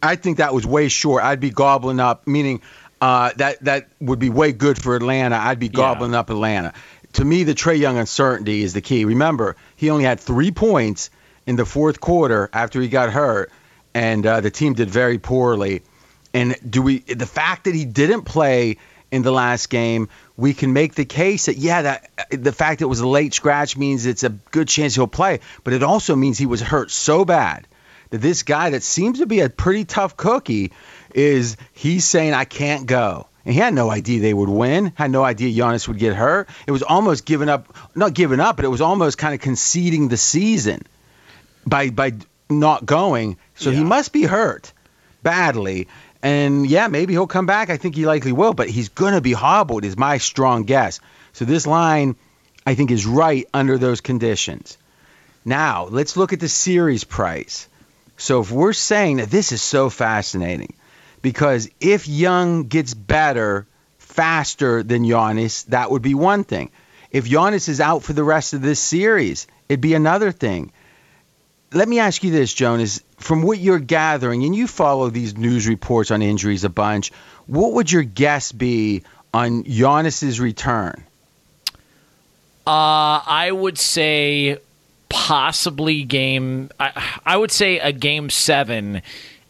I 0.02 0.16
think 0.16 0.36
that 0.36 0.52
was 0.52 0.66
way 0.66 0.88
short. 0.88 1.24
I'd 1.24 1.40
be 1.40 1.48
gobbling 1.48 2.00
up, 2.00 2.26
meaning 2.26 2.60
uh, 3.00 3.30
that 3.36 3.62
that 3.64 3.88
would 4.00 4.18
be 4.18 4.30
way 4.30 4.52
good 4.52 4.80
for 4.80 4.96
Atlanta. 4.96 5.36
I'd 5.36 5.58
be 5.58 5.68
gobbling 5.68 6.14
up 6.14 6.30
Atlanta. 6.30 6.72
To 7.14 7.24
me, 7.24 7.44
the 7.44 7.54
Trae 7.54 7.78
Young 7.78 7.98
uncertainty 7.98 8.62
is 8.62 8.74
the 8.74 8.80
key. 8.80 9.04
Remember, 9.04 9.56
he 9.76 9.90
only 9.90 10.04
had 10.04 10.20
three 10.20 10.50
points 10.50 11.10
in 11.46 11.56
the 11.56 11.64
fourth 11.64 12.00
quarter 12.00 12.50
after 12.52 12.80
he 12.80 12.88
got 12.88 13.10
hurt, 13.10 13.50
and 13.94 14.26
uh, 14.26 14.40
the 14.40 14.50
team 14.50 14.74
did 14.74 14.90
very 14.90 15.18
poorly. 15.18 15.82
And 16.34 16.56
do 16.68 16.82
we 16.82 16.98
the 17.00 17.26
fact 17.26 17.64
that 17.64 17.74
he 17.74 17.84
didn't 17.84 18.22
play 18.22 18.78
in 19.10 19.22
the 19.22 19.30
last 19.30 19.70
game, 19.70 20.08
we 20.36 20.52
can 20.52 20.72
make 20.72 20.94
the 20.94 21.04
case 21.04 21.46
that 21.46 21.56
yeah, 21.56 21.82
that 21.82 22.10
the 22.30 22.52
fact 22.52 22.82
it 22.82 22.86
was 22.86 23.00
a 23.00 23.06
late 23.06 23.34
scratch 23.34 23.76
means 23.76 24.04
it's 24.04 24.24
a 24.24 24.30
good 24.30 24.68
chance 24.68 24.94
he'll 24.94 25.06
play, 25.06 25.40
but 25.64 25.72
it 25.72 25.82
also 25.82 26.16
means 26.16 26.38
he 26.38 26.46
was 26.46 26.60
hurt 26.60 26.90
so 26.90 27.24
bad 27.24 27.66
that 28.10 28.18
this 28.18 28.42
guy 28.42 28.70
that 28.70 28.82
seems 28.82 29.18
to 29.18 29.26
be 29.26 29.40
a 29.40 29.50
pretty 29.50 29.84
tough 29.84 30.16
cookie 30.16 30.72
is 31.14 31.56
he's 31.72 32.04
saying 32.04 32.34
I 32.34 32.44
can't 32.44 32.86
go. 32.86 33.26
And 33.44 33.54
he 33.54 33.60
had 33.60 33.74
no 33.74 33.90
idea 33.90 34.20
they 34.20 34.34
would 34.34 34.48
win. 34.48 34.92
Had 34.96 35.10
no 35.12 35.22
idea 35.22 35.56
Giannis 35.56 35.86
would 35.86 35.98
get 35.98 36.14
hurt. 36.14 36.48
It 36.66 36.72
was 36.72 36.82
almost 36.82 37.24
giving 37.24 37.48
up, 37.48 37.74
not 37.94 38.12
giving 38.12 38.40
up, 38.40 38.56
but 38.56 38.64
it 38.64 38.68
was 38.68 38.80
almost 38.80 39.18
kind 39.18 39.34
of 39.34 39.40
conceding 39.40 40.08
the 40.08 40.16
season 40.16 40.82
by 41.64 41.90
by 41.90 42.14
not 42.50 42.84
going. 42.84 43.36
So 43.54 43.70
he 43.70 43.84
must 43.84 44.12
be 44.12 44.24
hurt 44.24 44.72
badly. 45.22 45.88
And 46.22 46.66
yeah, 46.66 46.88
maybe 46.88 47.12
he'll 47.12 47.26
come 47.26 47.46
back. 47.46 47.70
I 47.70 47.76
think 47.76 47.94
he 47.94 48.04
likely 48.04 48.32
will, 48.32 48.52
but 48.52 48.68
he's 48.68 48.88
going 48.88 49.14
to 49.14 49.20
be 49.20 49.32
hobbled, 49.32 49.84
is 49.84 49.96
my 49.96 50.18
strong 50.18 50.64
guess. 50.64 50.98
So 51.32 51.44
this 51.44 51.66
line, 51.66 52.16
I 52.66 52.74
think, 52.74 52.90
is 52.90 53.06
right 53.06 53.46
under 53.54 53.78
those 53.78 54.00
conditions. 54.00 54.76
Now, 55.44 55.84
let's 55.84 56.16
look 56.16 56.32
at 56.32 56.40
the 56.40 56.48
series 56.48 57.04
price. 57.04 57.68
So 58.16 58.40
if 58.40 58.50
we're 58.50 58.72
saying 58.72 59.18
that 59.18 59.30
this 59.30 59.52
is 59.52 59.62
so 59.62 59.90
fascinating, 59.90 60.74
because 61.22 61.68
if 61.80 62.08
Young 62.08 62.64
gets 62.64 62.94
better 62.94 63.66
faster 63.98 64.82
than 64.82 65.04
Giannis, 65.04 65.66
that 65.66 65.90
would 65.90 66.02
be 66.02 66.14
one 66.14 66.44
thing. 66.44 66.70
If 67.10 67.26
Giannis 67.26 67.68
is 67.68 67.80
out 67.80 68.02
for 68.02 68.12
the 68.12 68.24
rest 68.24 68.54
of 68.54 68.62
this 68.62 68.80
series, 68.80 69.46
it'd 69.68 69.80
be 69.80 69.94
another 69.94 70.32
thing. 70.32 70.72
Let 71.72 71.88
me 71.88 71.98
ask 71.98 72.22
you 72.24 72.30
this, 72.30 72.52
Jonas. 72.52 73.02
From 73.18 73.42
what 73.42 73.58
you're 73.58 73.78
gathering, 73.78 74.44
and 74.44 74.54
you 74.54 74.66
follow 74.66 75.10
these 75.10 75.36
news 75.36 75.66
reports 75.66 76.10
on 76.10 76.22
injuries 76.22 76.64
a 76.64 76.68
bunch, 76.68 77.12
what 77.46 77.72
would 77.74 77.90
your 77.90 78.02
guess 78.02 78.52
be 78.52 79.02
on 79.32 79.64
Giannis's 79.64 80.40
return? 80.40 81.04
Uh, 82.66 83.20
I 83.26 83.50
would 83.52 83.78
say 83.78 84.58
possibly 85.08 86.04
game. 86.04 86.70
I, 86.78 87.18
I 87.24 87.36
would 87.36 87.50
say 87.50 87.78
a 87.78 87.92
game 87.92 88.30
seven, 88.30 89.02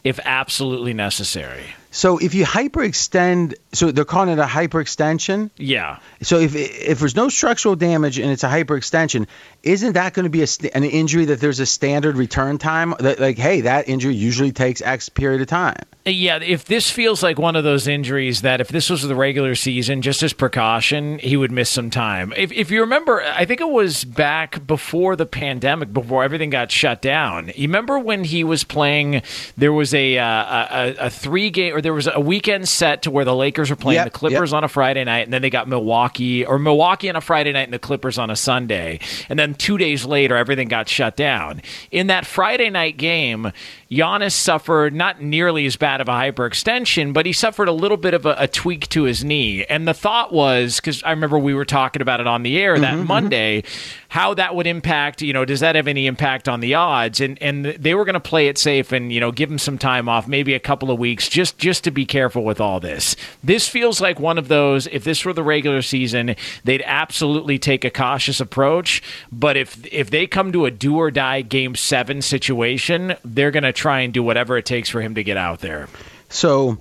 if 0.03 0.19
absolutely 0.23 0.93
necessary. 0.93 1.65
So 1.91 2.17
if 2.17 2.33
you 2.33 2.45
hyperextend, 2.45 3.55
so 3.73 3.91
they're 3.91 4.05
calling 4.05 4.29
it 4.29 4.39
a 4.39 4.45
hyperextension. 4.45 5.49
Yeah. 5.57 5.99
So 6.21 6.39
if 6.39 6.55
if 6.55 6.99
there's 6.99 7.15
no 7.15 7.29
structural 7.29 7.75
damage 7.75 8.19
and 8.19 8.31
it's 8.31 8.43
a 8.43 8.47
hyperextension, 8.47 9.27
isn't 9.63 9.93
that 9.93 10.13
going 10.13 10.25
to 10.25 10.29
be 10.29 10.43
a, 10.43 10.47
an 10.75 10.83
injury 10.83 11.25
that 11.25 11.39
there's 11.39 11.59
a 11.59 11.65
standard 11.65 12.17
return 12.17 12.57
time? 12.57 12.93
That, 12.99 13.19
like, 13.19 13.37
hey, 13.37 13.61
that 13.61 13.89
injury 13.89 14.15
usually 14.15 14.51
takes 14.51 14.81
X 14.81 15.09
period 15.09 15.41
of 15.41 15.47
time. 15.47 15.81
Yeah, 16.05 16.39
if 16.41 16.65
this 16.65 16.89
feels 16.89 17.21
like 17.21 17.37
one 17.37 17.55
of 17.55 17.63
those 17.63 17.87
injuries 17.87 18.41
that 18.41 18.61
if 18.61 18.69
this 18.69 18.89
was 18.89 19.01
the 19.01 19.15
regular 19.15 19.55
season, 19.55 20.01
just 20.01 20.23
as 20.23 20.33
precaution, 20.33 21.19
he 21.19 21.35
would 21.35 21.51
miss 21.51 21.69
some 21.69 21.89
time. 21.89 22.33
If, 22.37 22.51
if 22.53 22.71
you 22.71 22.81
remember, 22.81 23.21
I 23.21 23.45
think 23.45 23.59
it 23.59 23.69
was 23.69 24.05
back 24.05 24.65
before 24.65 25.15
the 25.15 25.25
pandemic, 25.25 25.91
before 25.91 26.23
everything 26.23 26.49
got 26.49 26.71
shut 26.71 27.01
down. 27.01 27.51
You 27.55 27.67
remember 27.67 27.99
when 27.99 28.23
he 28.23 28.43
was 28.43 28.63
playing? 28.63 29.21
There 29.57 29.73
was 29.73 29.93
a 29.93 30.17
uh, 30.17 30.25
a, 30.25 30.95
a 31.07 31.09
three 31.09 31.49
game, 31.49 31.76
or 31.77 31.81
there 31.81 31.93
was 31.93 32.07
a 32.07 32.19
weekend 32.19 32.67
set 32.67 33.03
to 33.03 33.11
where 33.11 33.23
the 33.23 33.35
Lakers 33.35 33.69
were 33.69 33.75
playing 33.75 33.97
Yep, 33.97 34.05
the 34.05 34.11
Clippers 34.11 34.51
on 34.51 34.63
a 34.63 34.67
Friday 34.67 35.03
night, 35.03 35.25
and 35.25 35.33
then 35.33 35.43
they 35.43 35.49
got 35.49 35.67
Milwaukee, 35.67 36.43
or 36.45 36.57
Milwaukee 36.57 37.09
on 37.09 37.15
a 37.15 37.21
Friday 37.21 37.51
night, 37.51 37.63
and 37.65 37.73
the 37.73 37.79
Clippers 37.79 38.17
on 38.17 38.31
a 38.31 38.35
Sunday, 38.35 38.99
and 39.29 39.37
then 39.37 39.53
two 39.53 39.77
days 39.77 40.05
later, 40.05 40.35
everything 40.35 40.67
got 40.67 40.89
shut 40.89 41.15
down. 41.15 41.61
In 41.91 42.07
that 42.07 42.25
Friday 42.25 42.71
night 42.71 42.97
game, 42.97 43.51
Giannis 43.91 44.33
suffered 44.33 44.93
not 44.93 45.21
nearly 45.21 45.65
as 45.65 45.75
bad 45.75 46.01
of 46.01 46.09
a 46.09 46.11
hyperextension, 46.11 47.13
but 47.13 47.25
he 47.25 47.33
suffered 47.33 47.67
a 47.67 47.71
little 47.71 47.97
bit 47.97 48.13
of 48.13 48.25
a, 48.25 48.35
a 48.39 48.47
tweak 48.47 48.89
to 48.89 49.03
his 49.03 49.23
knee. 49.23 49.65
And 49.65 49.87
the 49.87 49.93
thought 49.93 50.33
was, 50.33 50.77
because 50.77 51.03
I 51.03 51.11
remember 51.11 51.39
we 51.39 51.53
were 51.53 51.65
talking 51.65 52.01
about 52.01 52.19
it 52.19 52.27
on 52.27 52.43
the 52.43 52.57
air 52.57 52.77
that 52.77 52.85
mm-hmm, 52.85 52.99
mm-hmm. 52.99 53.07
Monday, 53.07 53.63
how 54.09 54.33
that 54.33 54.55
would 54.55 54.67
impact, 54.67 55.21
you 55.21 55.33
know, 55.33 55.45
does 55.45 55.61
that 55.61 55.75
have 55.75 55.87
any 55.87 56.07
impact 56.07 56.49
on 56.49 56.59
the 56.59 56.73
odds? 56.75 57.21
And 57.21 57.41
and 57.41 57.65
they 57.65 57.95
were 57.95 58.05
going 58.05 58.15
to 58.15 58.19
play 58.19 58.47
it 58.47 58.57
safe 58.57 58.91
and, 58.91 59.11
you 59.11 59.19
know, 59.19 59.31
give 59.31 59.49
him 59.49 59.59
some 59.59 59.77
time 59.77 60.09
off, 60.09 60.27
maybe 60.27 60.53
a 60.53 60.59
couple 60.59 60.91
of 60.91 60.99
weeks, 60.99 61.29
just 61.29 61.57
just 61.67 61.83
to 61.83 61.91
be 61.91 62.05
careful 62.05 62.45
with 62.45 62.61
all 62.61 62.79
this. 62.79 63.17
This 63.43 63.67
feels 63.67 63.99
like 63.99 64.21
one 64.21 64.37
of 64.37 64.47
those, 64.47 64.87
if 64.87 65.03
this 65.03 65.25
were 65.25 65.33
the 65.33 65.43
regular 65.43 65.81
season, 65.81 66.33
they'd 66.63 66.81
absolutely 66.85 67.59
take 67.59 67.83
a 67.83 67.89
cautious 67.89 68.39
approach. 68.39 69.03
But 69.33 69.57
if 69.57 69.85
if 69.91 70.09
they 70.09 70.27
come 70.27 70.53
to 70.53 70.65
a 70.65 70.71
do 70.71 70.95
or 70.95 71.11
die 71.11 71.41
game 71.41 71.75
seven 71.75 72.21
situation, 72.21 73.15
they're 73.25 73.51
going 73.51 73.63
to 73.63 73.73
try 73.73 73.99
and 73.99 74.13
do 74.13 74.23
whatever 74.23 74.55
it 74.55 74.65
takes 74.65 74.87
for 74.87 75.01
him 75.01 75.15
to 75.15 75.25
get 75.25 75.35
out 75.35 75.59
there. 75.59 75.89
So, 76.29 76.77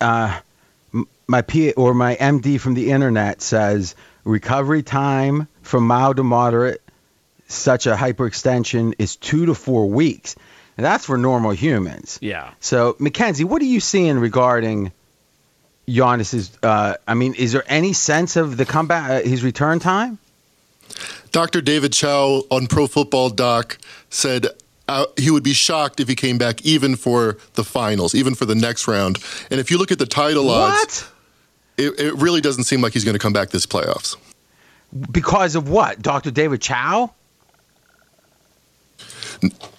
uh, 0.00 0.38
my 1.26 1.42
P 1.42 1.72
or 1.72 1.92
my 1.92 2.14
MD 2.14 2.60
from 2.60 2.74
the 2.74 2.92
internet 2.92 3.42
says 3.42 3.96
recovery 4.22 4.84
time 4.84 5.48
from 5.62 5.88
mild 5.88 6.18
to 6.18 6.22
moderate, 6.22 6.80
such 7.48 7.88
a 7.88 7.96
hyperextension 7.96 8.94
is 9.00 9.16
two 9.16 9.46
to 9.46 9.54
four 9.56 9.88
weeks. 9.88 10.36
And 10.76 10.86
that's 10.86 11.04
for 11.04 11.18
normal 11.18 11.50
humans. 11.50 12.18
Yeah. 12.22 12.52
So, 12.60 12.96
Mackenzie, 12.98 13.44
what 13.44 13.60
are 13.60 13.66
you 13.66 13.80
seeing 13.80 14.18
regarding 14.18 14.92
Giannis's? 15.86 16.56
Uh, 16.62 16.94
I 17.06 17.14
mean, 17.14 17.34
is 17.34 17.52
there 17.52 17.64
any 17.66 17.92
sense 17.92 18.36
of 18.36 18.56
the 18.56 18.64
comeback, 18.64 19.10
uh, 19.10 19.28
his 19.28 19.44
return 19.44 19.80
time? 19.80 20.18
Dr. 21.30 21.60
David 21.60 21.92
Chao 21.92 22.42
on 22.50 22.66
Pro 22.66 22.86
Football 22.86 23.30
Doc 23.30 23.78
said 24.10 24.46
uh, 24.88 25.06
he 25.16 25.30
would 25.30 25.42
be 25.42 25.52
shocked 25.54 26.00
if 26.00 26.08
he 26.08 26.14
came 26.14 26.38
back 26.38 26.62
even 26.62 26.96
for 26.96 27.38
the 27.54 27.64
finals, 27.64 28.14
even 28.14 28.34
for 28.34 28.44
the 28.44 28.54
next 28.54 28.86
round. 28.86 29.18
And 29.50 29.58
if 29.60 29.70
you 29.70 29.78
look 29.78 29.92
at 29.92 29.98
the 29.98 30.06
title 30.06 30.50
odds, 30.50 31.08
it, 31.76 31.98
it 31.98 32.14
really 32.14 32.40
doesn't 32.40 32.64
seem 32.64 32.82
like 32.82 32.92
he's 32.92 33.04
going 33.04 33.14
to 33.14 33.18
come 33.18 33.32
back 33.32 33.50
this 33.50 33.66
playoffs. 33.66 34.16
Because 35.10 35.54
of 35.54 35.68
what? 35.68 36.02
Dr. 36.02 36.30
David 36.30 36.60
Chao? 36.60 37.14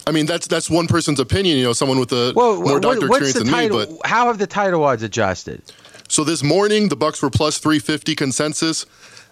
I 0.08 0.12
mean, 0.12 0.26
that's 0.26 0.48
that's 0.48 0.70
one 0.70 0.88
person's 0.88 1.20
opinion. 1.20 1.58
You 1.58 1.64
know, 1.66 1.74
someone 1.74 2.00
with 2.00 2.12
a 2.12 2.34
Well, 2.36 2.56
more 2.56 2.74
what- 2.74 2.82
doctor 2.82 3.08
what's 3.08 3.30
experience 3.30 3.38
than 3.38 3.48
title? 3.48 3.80
me. 3.80 3.98
But 4.02 4.08
How 4.10 4.28
have 4.28 4.38
the 4.38 4.48
title 4.48 4.84
odds 4.84 5.04
adjusted? 5.04 5.62
so 6.08 6.24
this 6.24 6.44
morning, 6.44 6.90
the 6.90 6.96
Bucks 6.96 7.22
were 7.22 7.30
plus 7.30 7.58
350 7.58 8.16
consensus. 8.16 8.86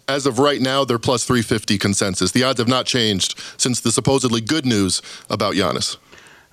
As 0.07 0.25
of 0.25 0.39
right 0.39 0.59
now, 0.59 0.83
they're 0.83 0.97
plus 0.99 1.23
350 1.25 1.77
consensus. 1.77 2.31
The 2.31 2.43
odds 2.43 2.59
have 2.59 2.67
not 2.67 2.85
changed 2.85 3.39
since 3.57 3.79
the 3.81 3.91
supposedly 3.91 4.41
good 4.41 4.65
news 4.65 5.01
about 5.29 5.53
Giannis. 5.53 5.97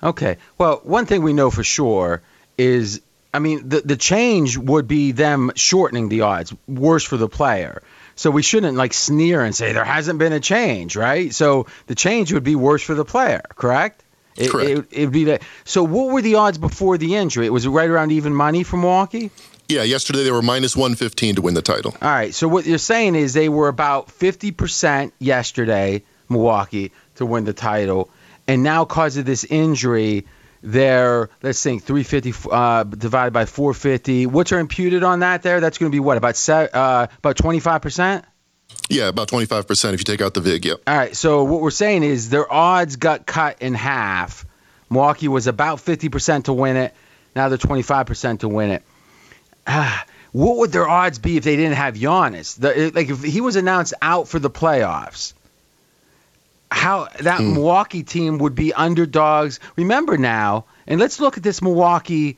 Okay. 0.03 0.37
Well, 0.57 0.79
one 0.83 1.05
thing 1.05 1.23
we 1.23 1.33
know 1.33 1.49
for 1.49 1.63
sure 1.63 2.21
is, 2.57 3.01
I 3.33 3.39
mean, 3.39 3.67
the 3.67 3.81
the 3.81 3.97
change 3.97 4.57
would 4.57 4.87
be 4.87 5.11
them 5.11 5.51
shortening 5.55 6.09
the 6.09 6.21
odds, 6.21 6.53
worse 6.67 7.03
for 7.03 7.17
the 7.17 7.27
player. 7.27 7.81
So 8.19 8.31
we 8.31 8.41
shouldn't 8.41 8.75
like 8.75 8.93
sneer 8.93 9.41
and 9.45 9.55
say 9.55 9.71
there 9.71 9.85
hasn't 9.85 10.19
been 10.19 10.33
a 10.33 10.41
change, 10.41 10.97
right? 10.97 11.33
So 11.33 11.67
the 11.87 11.95
change 11.95 12.33
would 12.33 12.43
be 12.43 12.53
worse 12.53 12.83
for 12.83 12.93
the 12.93 13.05
player, 13.05 13.41
correct? 13.55 14.03
It, 14.35 14.51
Correct. 14.51 14.69
It, 14.69 14.85
it'd 14.91 15.13
be 15.13 15.23
that. 15.25 15.41
So 15.63 15.83
what 15.83 16.11
were 16.11 16.21
the 16.21 16.35
odds 16.35 16.57
before 16.57 16.97
the 16.97 17.15
injury? 17.15 17.45
It 17.45 17.53
was 17.53 17.65
right 17.65 17.89
around 17.89 18.11
even 18.11 18.33
money 18.33 18.63
for 18.63 18.75
Milwaukee. 18.75 19.31
Yeah, 19.69 19.83
yesterday 19.83 20.25
they 20.25 20.31
were 20.31 20.41
minus 20.41 20.75
115 20.75 21.35
to 21.35 21.41
win 21.41 21.53
the 21.53 21.61
title. 21.61 21.95
All 22.01 22.09
right. 22.09 22.35
So 22.35 22.49
what 22.49 22.65
you're 22.65 22.77
saying 22.77 23.15
is 23.15 23.31
they 23.33 23.47
were 23.47 23.69
about 23.69 24.09
50% 24.09 25.13
yesterday, 25.19 26.03
Milwaukee, 26.27 26.91
to 27.15 27.25
win 27.25 27.45
the 27.45 27.53
title, 27.53 28.09
and 28.49 28.63
now 28.63 28.83
because 28.83 29.15
of 29.15 29.23
this 29.23 29.45
injury, 29.45 30.25
they're 30.61 31.29
let's 31.41 31.61
think 31.63 31.83
350 31.83 32.49
uh, 32.51 32.83
divided 32.83 33.31
by 33.31 33.45
450. 33.45 34.25
What's 34.25 34.51
are 34.51 34.59
imputed 34.59 35.03
on 35.03 35.19
that? 35.19 35.41
There, 35.41 35.59
that's 35.59 35.77
going 35.77 35.91
to 35.91 35.95
be 35.95 35.99
what 35.99 36.17
about 36.17 36.35
se- 36.35 36.69
uh, 36.73 37.07
about 37.17 37.37
25%. 37.37 38.23
Yeah, 38.89 39.07
about 39.07 39.29
25% 39.29 39.93
if 39.93 39.99
you 39.99 40.03
take 40.03 40.21
out 40.21 40.33
the 40.33 40.41
VIG. 40.41 40.65
Yep. 40.65 40.81
All 40.87 40.97
right. 40.97 41.15
So 41.15 41.43
what 41.43 41.61
we're 41.61 41.71
saying 41.71 42.03
is 42.03 42.29
their 42.29 42.51
odds 42.51 42.95
got 42.95 43.25
cut 43.25 43.61
in 43.61 43.73
half. 43.73 44.45
Milwaukee 44.89 45.27
was 45.27 45.47
about 45.47 45.77
50% 45.77 46.45
to 46.45 46.53
win 46.53 46.75
it. 46.75 46.93
Now 47.35 47.49
they're 47.49 47.57
25% 47.57 48.39
to 48.39 48.49
win 48.49 48.71
it. 48.71 48.83
Ah, 49.67 50.05
what 50.31 50.57
would 50.57 50.71
their 50.71 50.87
odds 50.87 51.19
be 51.19 51.37
if 51.37 51.43
they 51.43 51.55
didn't 51.55 51.75
have 51.75 51.95
Giannis? 51.95 52.59
The, 52.59 52.91
like 52.93 53.09
if 53.09 53.23
he 53.23 53.41
was 53.41 53.55
announced 53.55 53.93
out 54.01 54.27
for 54.27 54.39
the 54.39 54.49
playoffs, 54.49 55.33
how 56.71 57.07
that 57.21 57.39
hmm. 57.39 57.53
Milwaukee 57.53 58.03
team 58.03 58.37
would 58.39 58.55
be 58.55 58.73
underdogs. 58.73 59.59
Remember 59.75 60.17
now, 60.17 60.65
and 60.87 60.99
let's 60.99 61.19
look 61.19 61.37
at 61.37 61.43
this 61.43 61.61
Milwaukee 61.61 62.37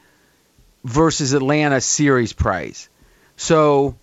versus 0.84 1.34
Atlanta 1.34 1.82
series 1.82 2.34
price. 2.34 2.90
So 3.36 3.96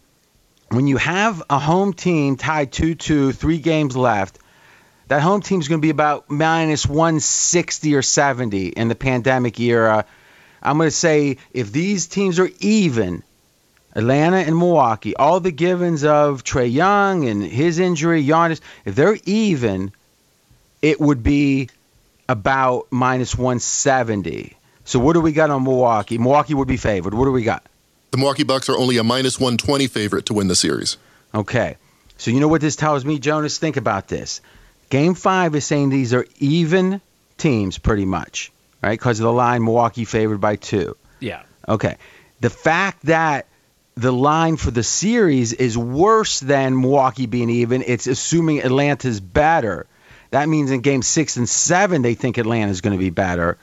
when 0.69 0.87
you 0.87 0.97
have 0.99 1.43
a 1.49 1.59
home 1.59 1.93
team 1.93 2.37
tied 2.37 2.73
2-2, 2.73 3.35
three 3.35 3.59
games 3.59 3.97
left, 3.97 4.39
that 5.09 5.23
home 5.23 5.41
team 5.41 5.61
is 5.61 5.69
going 5.69 5.81
to 5.81 5.87
be 5.87 5.91
about 5.91 6.31
minus 6.31 6.87
160 6.87 7.95
or 7.95 8.03
70 8.03 8.69
in 8.69 8.89
the 8.89 8.95
pandemic 8.95 9.59
era. 9.59 10.05
I'm 10.63 10.77
going 10.77 10.89
to 10.89 10.95
say 10.95 11.39
if 11.53 11.73
these 11.73 12.07
teams 12.07 12.39
are 12.39 12.51
even, 12.61 13.23
Atlanta 13.95 14.37
and 14.37 14.57
Milwaukee, 14.57 15.17
all 15.17 15.41
the 15.41 15.51
givens 15.51 16.05
of 16.05 16.45
Trae 16.45 16.71
Young 16.71 17.27
and 17.27 17.43
his 17.43 17.79
injury, 17.79 18.23
Giannis, 18.23 18.61
if 18.85 18.95
they're 18.95 19.19
even, 19.25 19.93
it 20.83 21.01
would 21.01 21.23
be 21.23 21.69
about 22.29 22.87
minus 22.91 23.37
170. 23.37 24.57
So 24.85 24.99
what 24.99 25.15
do 25.15 25.21
we 25.21 25.33
got 25.33 25.51
on 25.51 25.65
Milwaukee? 25.65 26.19
Milwaukee 26.19 26.55
would 26.55 26.69
be 26.69 26.77
favored. 26.77 27.15
What 27.15 27.25
do 27.25 27.33
we 27.33 27.43
got? 27.43 27.65
The 28.11 28.19
Milwaukee 28.19 28.45
Bucks 28.45 28.69
are 28.69 28.77
only 28.77 28.97
a 28.97 29.05
minus 29.05 29.39
120 29.39 29.87
favorite 29.87 30.27
to 30.27 30.35
win 30.35 30.49
the 30.49 30.57
series. 30.57 30.97
Okay. 31.35 31.77
So 32.17 32.31
you 32.31 32.41
know 32.41 32.49
what 32.49 32.61
this 32.61 32.77
tells 32.77 33.05
me, 33.05 33.19
Jonas? 33.19 33.59
Think 33.59 33.77
about 33.77 34.09
this. 34.09 34.41
Game 34.91 35.15
five 35.15 35.55
is 35.55 35.67
saying 35.67 35.91
these 35.91 36.15
are 36.15 36.27
even 36.39 37.01
teams, 37.37 37.79
pretty 37.79 38.07
much, 38.07 38.51
right? 38.83 38.99
Because 38.99 39.21
of 39.21 39.25
the 39.25 39.33
line, 39.33 39.63
Milwaukee 39.63 40.05
favored 40.05 40.41
by 40.41 40.57
two. 40.57 40.97
Yeah. 41.21 41.43
Okay. 41.69 41.97
The 42.41 42.51
fact 42.51 43.05
that 43.05 43.47
the 43.97 44.13
line 44.13 44.57
for 44.57 44.71
the 44.71 44.83
series 44.83 45.53
is 45.53 45.77
worse 45.77 46.41
than 46.41 46.81
Milwaukee 46.81 47.27
being 47.27 47.51
even, 47.51 47.83
it's 47.87 48.07
assuming 48.07 48.63
Atlanta's 48.63 49.21
better. 49.21 49.87
That 50.31 50.49
means 50.49 50.71
in 50.71 50.81
game 50.81 51.03
six 51.03 51.37
and 51.37 51.49
seven, 51.49 52.03
they 52.03 52.15
think 52.15 52.39
Atlanta 52.39 52.71
is 52.71 52.81
going 52.81 52.97
to 52.97 52.99
be 52.99 53.11
better. 53.11 53.57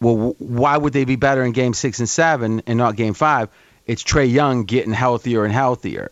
Well, 0.00 0.34
why 0.38 0.76
would 0.76 0.92
they 0.92 1.04
be 1.04 1.16
better 1.16 1.44
in 1.44 1.52
game 1.52 1.74
six 1.74 1.98
and 1.98 2.08
seven 2.08 2.62
and 2.66 2.78
not 2.78 2.96
game 2.96 3.14
five? 3.14 3.48
It's 3.86 4.02
Trae 4.02 4.30
Young 4.30 4.64
getting 4.64 4.92
healthier 4.92 5.44
and 5.44 5.52
healthier. 5.52 6.10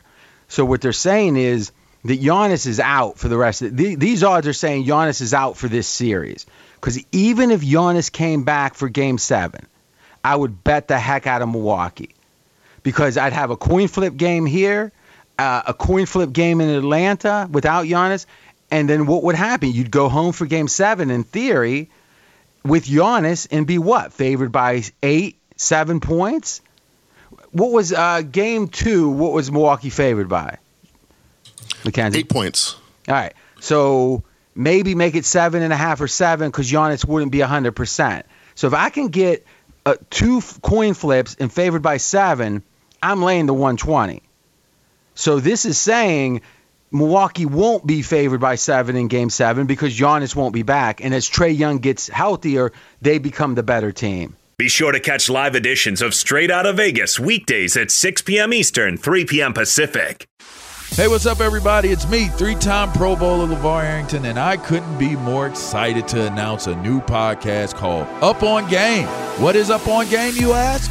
So 0.48 0.64
what 0.64 0.80
they're 0.80 0.92
saying 0.92 1.36
is 1.36 1.72
that 2.04 2.20
Giannis 2.20 2.66
is 2.66 2.80
out 2.80 3.18
for 3.18 3.28
the 3.28 3.36
rest 3.36 3.62
of 3.62 3.76
the, 3.76 3.94
these 3.94 4.22
odds 4.22 4.46
are 4.46 4.52
saying 4.52 4.84
Giannis 4.84 5.20
is 5.20 5.34
out 5.34 5.56
for 5.56 5.68
this 5.68 5.86
series. 5.86 6.46
Because 6.74 6.98
even 7.12 7.50
if 7.50 7.60
Giannis 7.60 8.10
came 8.10 8.44
back 8.44 8.74
for 8.74 8.88
game 8.88 9.18
seven, 9.18 9.66
I 10.24 10.34
would 10.34 10.64
bet 10.64 10.88
the 10.88 10.98
heck 10.98 11.26
out 11.26 11.42
of 11.42 11.48
Milwaukee. 11.48 12.14
Because 12.82 13.18
I'd 13.18 13.34
have 13.34 13.50
a 13.50 13.56
coin 13.56 13.88
flip 13.88 14.16
game 14.16 14.46
here, 14.46 14.92
uh, 15.38 15.62
a 15.66 15.74
coin 15.74 16.06
flip 16.06 16.32
game 16.32 16.60
in 16.60 16.70
Atlanta 16.70 17.48
without 17.50 17.84
Giannis, 17.84 18.24
and 18.70 18.88
then 18.88 19.06
what 19.06 19.22
would 19.24 19.34
happen? 19.34 19.72
You'd 19.72 19.90
go 19.90 20.08
home 20.08 20.32
for 20.32 20.46
game 20.46 20.68
seven 20.68 21.10
in 21.10 21.24
theory 21.24 21.90
with 22.64 22.86
Giannis 22.86 23.48
and 23.50 23.66
be 23.66 23.78
what? 23.78 24.12
Favored 24.12 24.52
by 24.52 24.82
eight, 25.02 25.38
seven 25.56 26.00
points? 26.00 26.60
What 27.52 27.72
was 27.72 27.92
uh, 27.92 28.22
game 28.22 28.68
two? 28.68 29.08
What 29.08 29.32
was 29.32 29.50
Milwaukee 29.50 29.90
favored 29.90 30.28
by? 30.28 30.58
Mackenzie? 31.84 32.20
Eight 32.20 32.28
points. 32.28 32.76
All 33.08 33.14
right. 33.14 33.34
So 33.60 34.22
maybe 34.54 34.94
make 34.94 35.14
it 35.14 35.24
seven 35.24 35.62
and 35.62 35.72
a 35.72 35.76
half 35.76 36.00
or 36.00 36.08
seven 36.08 36.48
because 36.48 36.70
Giannis 36.70 37.04
wouldn't 37.04 37.32
be 37.32 37.38
100%. 37.38 38.22
So 38.54 38.66
if 38.66 38.74
I 38.74 38.90
can 38.90 39.08
get 39.08 39.46
uh, 39.86 39.94
two 40.10 40.38
f- 40.38 40.60
coin 40.62 40.94
flips 40.94 41.36
and 41.40 41.52
favored 41.52 41.82
by 41.82 41.96
seven, 41.96 42.62
I'm 43.02 43.22
laying 43.22 43.46
the 43.46 43.54
120. 43.54 44.22
So 45.14 45.40
this 45.40 45.64
is 45.64 45.78
saying 45.78 46.42
Milwaukee 46.92 47.46
won't 47.46 47.86
be 47.86 48.02
favored 48.02 48.40
by 48.40 48.56
seven 48.56 48.96
in 48.96 49.08
game 49.08 49.30
seven 49.30 49.66
because 49.66 49.96
Giannis 49.96 50.34
won't 50.34 50.52
be 50.52 50.62
back. 50.62 51.02
And 51.02 51.14
as 51.14 51.28
Trae 51.28 51.56
Young 51.56 51.78
gets 51.78 52.08
healthier, 52.08 52.72
they 53.00 53.18
become 53.18 53.54
the 53.54 53.62
better 53.62 53.92
team. 53.92 54.36
Be 54.58 54.68
sure 54.68 54.92
to 54.92 55.00
catch 55.00 55.30
live 55.30 55.54
editions 55.54 56.02
of 56.02 56.14
Straight 56.14 56.50
Outta 56.50 56.72
Vegas 56.72 57.18
weekdays 57.18 57.76
at 57.76 57.90
6 57.90 58.22
p.m. 58.22 58.52
Eastern, 58.52 58.96
3 58.96 59.24
p.m. 59.24 59.54
Pacific. 59.54 60.26
Hey, 60.90 61.06
what's 61.06 61.24
up, 61.24 61.40
everybody? 61.40 61.90
It's 61.90 62.06
me, 62.10 62.26
three 62.26 62.56
time 62.56 62.92
Pro 62.92 63.14
Bowler 63.14 63.46
LeVar 63.46 63.84
Arrington, 63.84 64.24
and 64.24 64.38
I 64.38 64.56
couldn't 64.56 64.98
be 64.98 65.14
more 65.14 65.46
excited 65.46 66.08
to 66.08 66.26
announce 66.26 66.66
a 66.66 66.74
new 66.82 67.00
podcast 67.00 67.74
called 67.74 68.08
Up 68.20 68.42
on 68.42 68.68
Game. 68.68 69.06
What 69.40 69.54
is 69.54 69.70
Up 69.70 69.86
on 69.86 70.08
Game, 70.08 70.34
you 70.34 70.52
ask? 70.52 70.90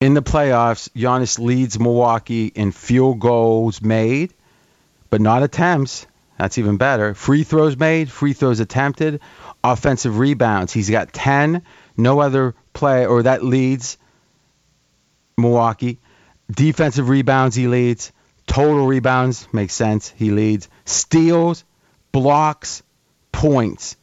In 0.00 0.14
the 0.14 0.22
playoffs, 0.22 0.88
Giannis 0.90 1.40
leads 1.40 1.80
Milwaukee 1.80 2.46
in 2.46 2.70
field 2.70 3.18
goals 3.18 3.82
made, 3.82 4.32
but 5.10 5.20
not 5.20 5.42
attempts. 5.42 6.06
That's 6.38 6.56
even 6.56 6.76
better. 6.76 7.14
Free 7.14 7.42
throws 7.42 7.76
made, 7.76 8.08
free 8.08 8.32
throws 8.32 8.60
attempted, 8.60 9.20
offensive 9.64 10.18
rebounds. 10.18 10.72
He's 10.72 10.88
got 10.88 11.12
10. 11.12 11.62
No 11.96 12.20
other 12.20 12.54
play, 12.72 13.06
or 13.06 13.24
that 13.24 13.42
leads 13.44 13.98
Milwaukee. 15.36 15.98
Defensive 16.48 17.08
rebounds, 17.08 17.56
he 17.56 17.66
leads. 17.66 18.12
Total 18.46 18.86
rebounds, 18.86 19.48
makes 19.52 19.74
sense. 19.74 20.14
He 20.16 20.30
leads. 20.30 20.68
Steals, 20.84 21.64
blocks, 22.12 22.84
points. 23.32 23.96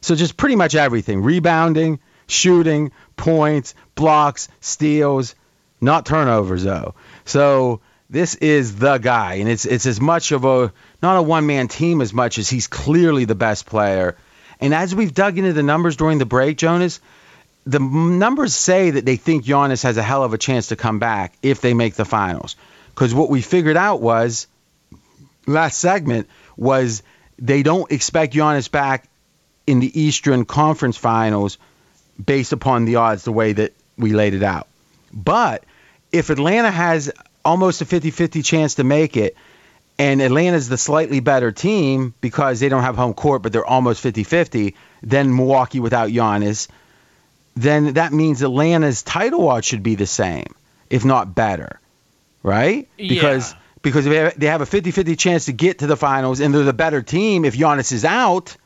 So 0.00 0.14
just 0.14 0.38
pretty 0.38 0.56
much 0.56 0.74
everything. 0.74 1.22
Rebounding, 1.22 2.00
shooting, 2.26 2.92
points, 3.16 3.74
blocks, 3.94 4.48
steals, 4.60 5.34
not 5.80 6.06
turnovers 6.06 6.64
though. 6.64 6.94
So 7.24 7.80
this 8.10 8.34
is 8.36 8.76
the 8.76 8.98
guy, 8.98 9.34
and 9.34 9.48
it's 9.48 9.64
it's 9.64 9.86
as 9.86 10.00
much 10.00 10.32
of 10.32 10.44
a 10.44 10.72
not 11.02 11.16
a 11.16 11.22
one 11.22 11.46
man 11.46 11.68
team 11.68 12.00
as 12.00 12.12
much 12.12 12.38
as 12.38 12.48
he's 12.48 12.66
clearly 12.66 13.24
the 13.24 13.34
best 13.34 13.66
player. 13.66 14.16
And 14.60 14.74
as 14.74 14.94
we've 14.94 15.12
dug 15.12 15.36
into 15.38 15.52
the 15.52 15.62
numbers 15.62 15.96
during 15.96 16.18
the 16.18 16.26
break, 16.26 16.56
Jonas, 16.56 17.00
the 17.66 17.80
numbers 17.80 18.54
say 18.54 18.90
that 18.90 19.04
they 19.04 19.16
think 19.16 19.44
Giannis 19.44 19.82
has 19.82 19.96
a 19.96 20.02
hell 20.02 20.22
of 20.22 20.32
a 20.32 20.38
chance 20.38 20.68
to 20.68 20.76
come 20.76 20.98
back 20.98 21.34
if 21.42 21.60
they 21.60 21.74
make 21.74 21.94
the 21.94 22.04
finals. 22.04 22.56
Because 22.94 23.14
what 23.14 23.30
we 23.30 23.42
figured 23.42 23.76
out 23.76 24.00
was 24.00 24.46
last 25.46 25.78
segment 25.78 26.28
was 26.56 27.02
they 27.38 27.62
don't 27.62 27.90
expect 27.90 28.34
Giannis 28.34 28.70
back 28.70 29.08
in 29.66 29.80
the 29.80 30.00
Eastern 30.00 30.44
Conference 30.44 30.96
Finals 30.96 31.58
based 32.22 32.52
upon 32.52 32.84
the 32.84 32.96
odds 32.96 33.24
the 33.24 33.32
way 33.32 33.52
that 33.52 33.72
we 33.96 34.12
laid 34.12 34.34
it 34.34 34.42
out. 34.42 34.66
But 35.12 35.64
if 36.12 36.30
Atlanta 36.30 36.70
has 36.70 37.10
almost 37.44 37.80
a 37.82 37.84
50-50 37.84 38.44
chance 38.44 38.76
to 38.76 38.84
make 38.84 39.16
it 39.16 39.36
and 39.98 40.20
Atlanta's 40.20 40.68
the 40.68 40.78
slightly 40.78 41.20
better 41.20 41.52
team 41.52 42.14
because 42.20 42.58
they 42.60 42.68
don't 42.68 42.82
have 42.82 42.96
home 42.96 43.14
court 43.14 43.42
but 43.42 43.52
they're 43.52 43.64
almost 43.66 44.02
50-50 44.02 44.74
then 45.02 45.34
Milwaukee 45.36 45.80
without 45.80 46.08
Giannis, 46.08 46.68
then 47.54 47.94
that 47.94 48.12
means 48.12 48.42
Atlanta's 48.42 49.02
title 49.02 49.46
odds 49.48 49.66
should 49.66 49.82
be 49.82 49.94
the 49.94 50.06
same, 50.06 50.54
if 50.90 51.04
not 51.04 51.34
better. 51.34 51.78
Right? 52.42 52.88
Because 52.96 53.52
Yeah. 53.52 53.58
because 53.82 54.04
they 54.06 54.16
have- 54.16 54.38
they 54.40 54.46
have 54.46 54.62
a 54.62 54.66
50-50 54.66 55.14
chance 55.16 55.44
to 55.44 55.52
get 55.52 55.80
to 55.80 55.86
the 55.86 55.96
finals 55.96 56.40
and 56.40 56.54
they're 56.54 56.62
the 56.64 56.72
better 56.72 57.02
team 57.02 57.44
if 57.44 57.54
Giannis 57.54 57.92
is 57.92 58.04
out. 58.04 58.56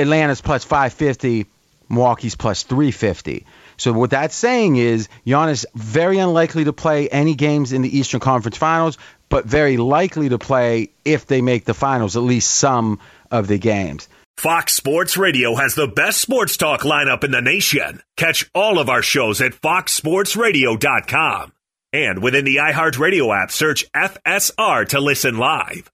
Atlanta's 0.00 0.40
plus 0.40 0.64
550, 0.64 1.46
Milwaukee's 1.88 2.36
plus 2.36 2.62
350. 2.62 3.44
So 3.76 3.92
what 3.92 4.10
that's 4.10 4.34
saying 4.34 4.76
is 4.76 5.08
Giannis 5.26 5.64
very 5.74 6.18
unlikely 6.18 6.64
to 6.64 6.72
play 6.72 7.08
any 7.08 7.34
games 7.34 7.72
in 7.72 7.82
the 7.82 7.98
Eastern 7.98 8.20
Conference 8.20 8.56
Finals, 8.56 8.98
but 9.28 9.46
very 9.46 9.76
likely 9.76 10.28
to 10.28 10.38
play 10.38 10.90
if 11.04 11.26
they 11.26 11.40
make 11.40 11.64
the 11.64 11.74
finals, 11.74 12.16
at 12.16 12.22
least 12.22 12.50
some 12.50 13.00
of 13.30 13.46
the 13.46 13.58
games. 13.58 14.08
Fox 14.36 14.74
Sports 14.74 15.16
Radio 15.16 15.54
has 15.54 15.74
the 15.74 15.86
best 15.86 16.20
sports 16.20 16.56
talk 16.56 16.80
lineup 16.80 17.24
in 17.24 17.30
the 17.30 17.42
nation. 17.42 18.02
Catch 18.16 18.50
all 18.54 18.78
of 18.78 18.88
our 18.88 19.02
shows 19.02 19.40
at 19.40 19.52
foxsportsradio.com. 19.52 21.52
And 21.92 22.22
within 22.22 22.44
the 22.44 22.56
iHeartRadio 22.56 23.42
app, 23.42 23.50
search 23.50 23.84
FSR 23.92 24.88
to 24.88 25.00
listen 25.00 25.38
live. 25.38 25.90